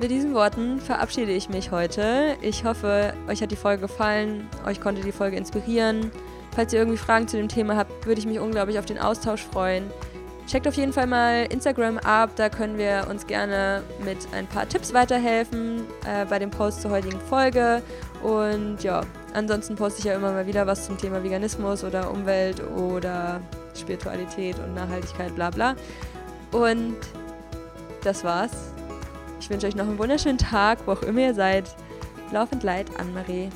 [0.00, 2.36] Mit diesen Worten verabschiede ich mich heute.
[2.40, 6.10] Ich hoffe, euch hat die Folge gefallen, euch konnte die Folge inspirieren.
[6.54, 9.42] Falls ihr irgendwie Fragen zu dem Thema habt, würde ich mich unglaublich auf den Austausch
[9.42, 9.84] freuen.
[10.48, 14.68] Checkt auf jeden Fall mal Instagram ab, da können wir uns gerne mit ein paar
[14.68, 17.80] Tipps weiterhelfen äh, bei dem Post zur heutigen Folge.
[18.22, 19.02] Und ja,
[19.34, 23.40] ansonsten poste ich ja immer mal wieder was zum Thema Veganismus oder Umwelt oder
[23.74, 25.74] Spiritualität und Nachhaltigkeit, bla bla.
[26.52, 26.96] Und
[28.02, 28.72] das war's.
[29.40, 31.74] Ich wünsche euch noch einen wunderschönen Tag, wo auch immer ihr seid.
[32.30, 33.48] Laufend Leid, Anne-Marie.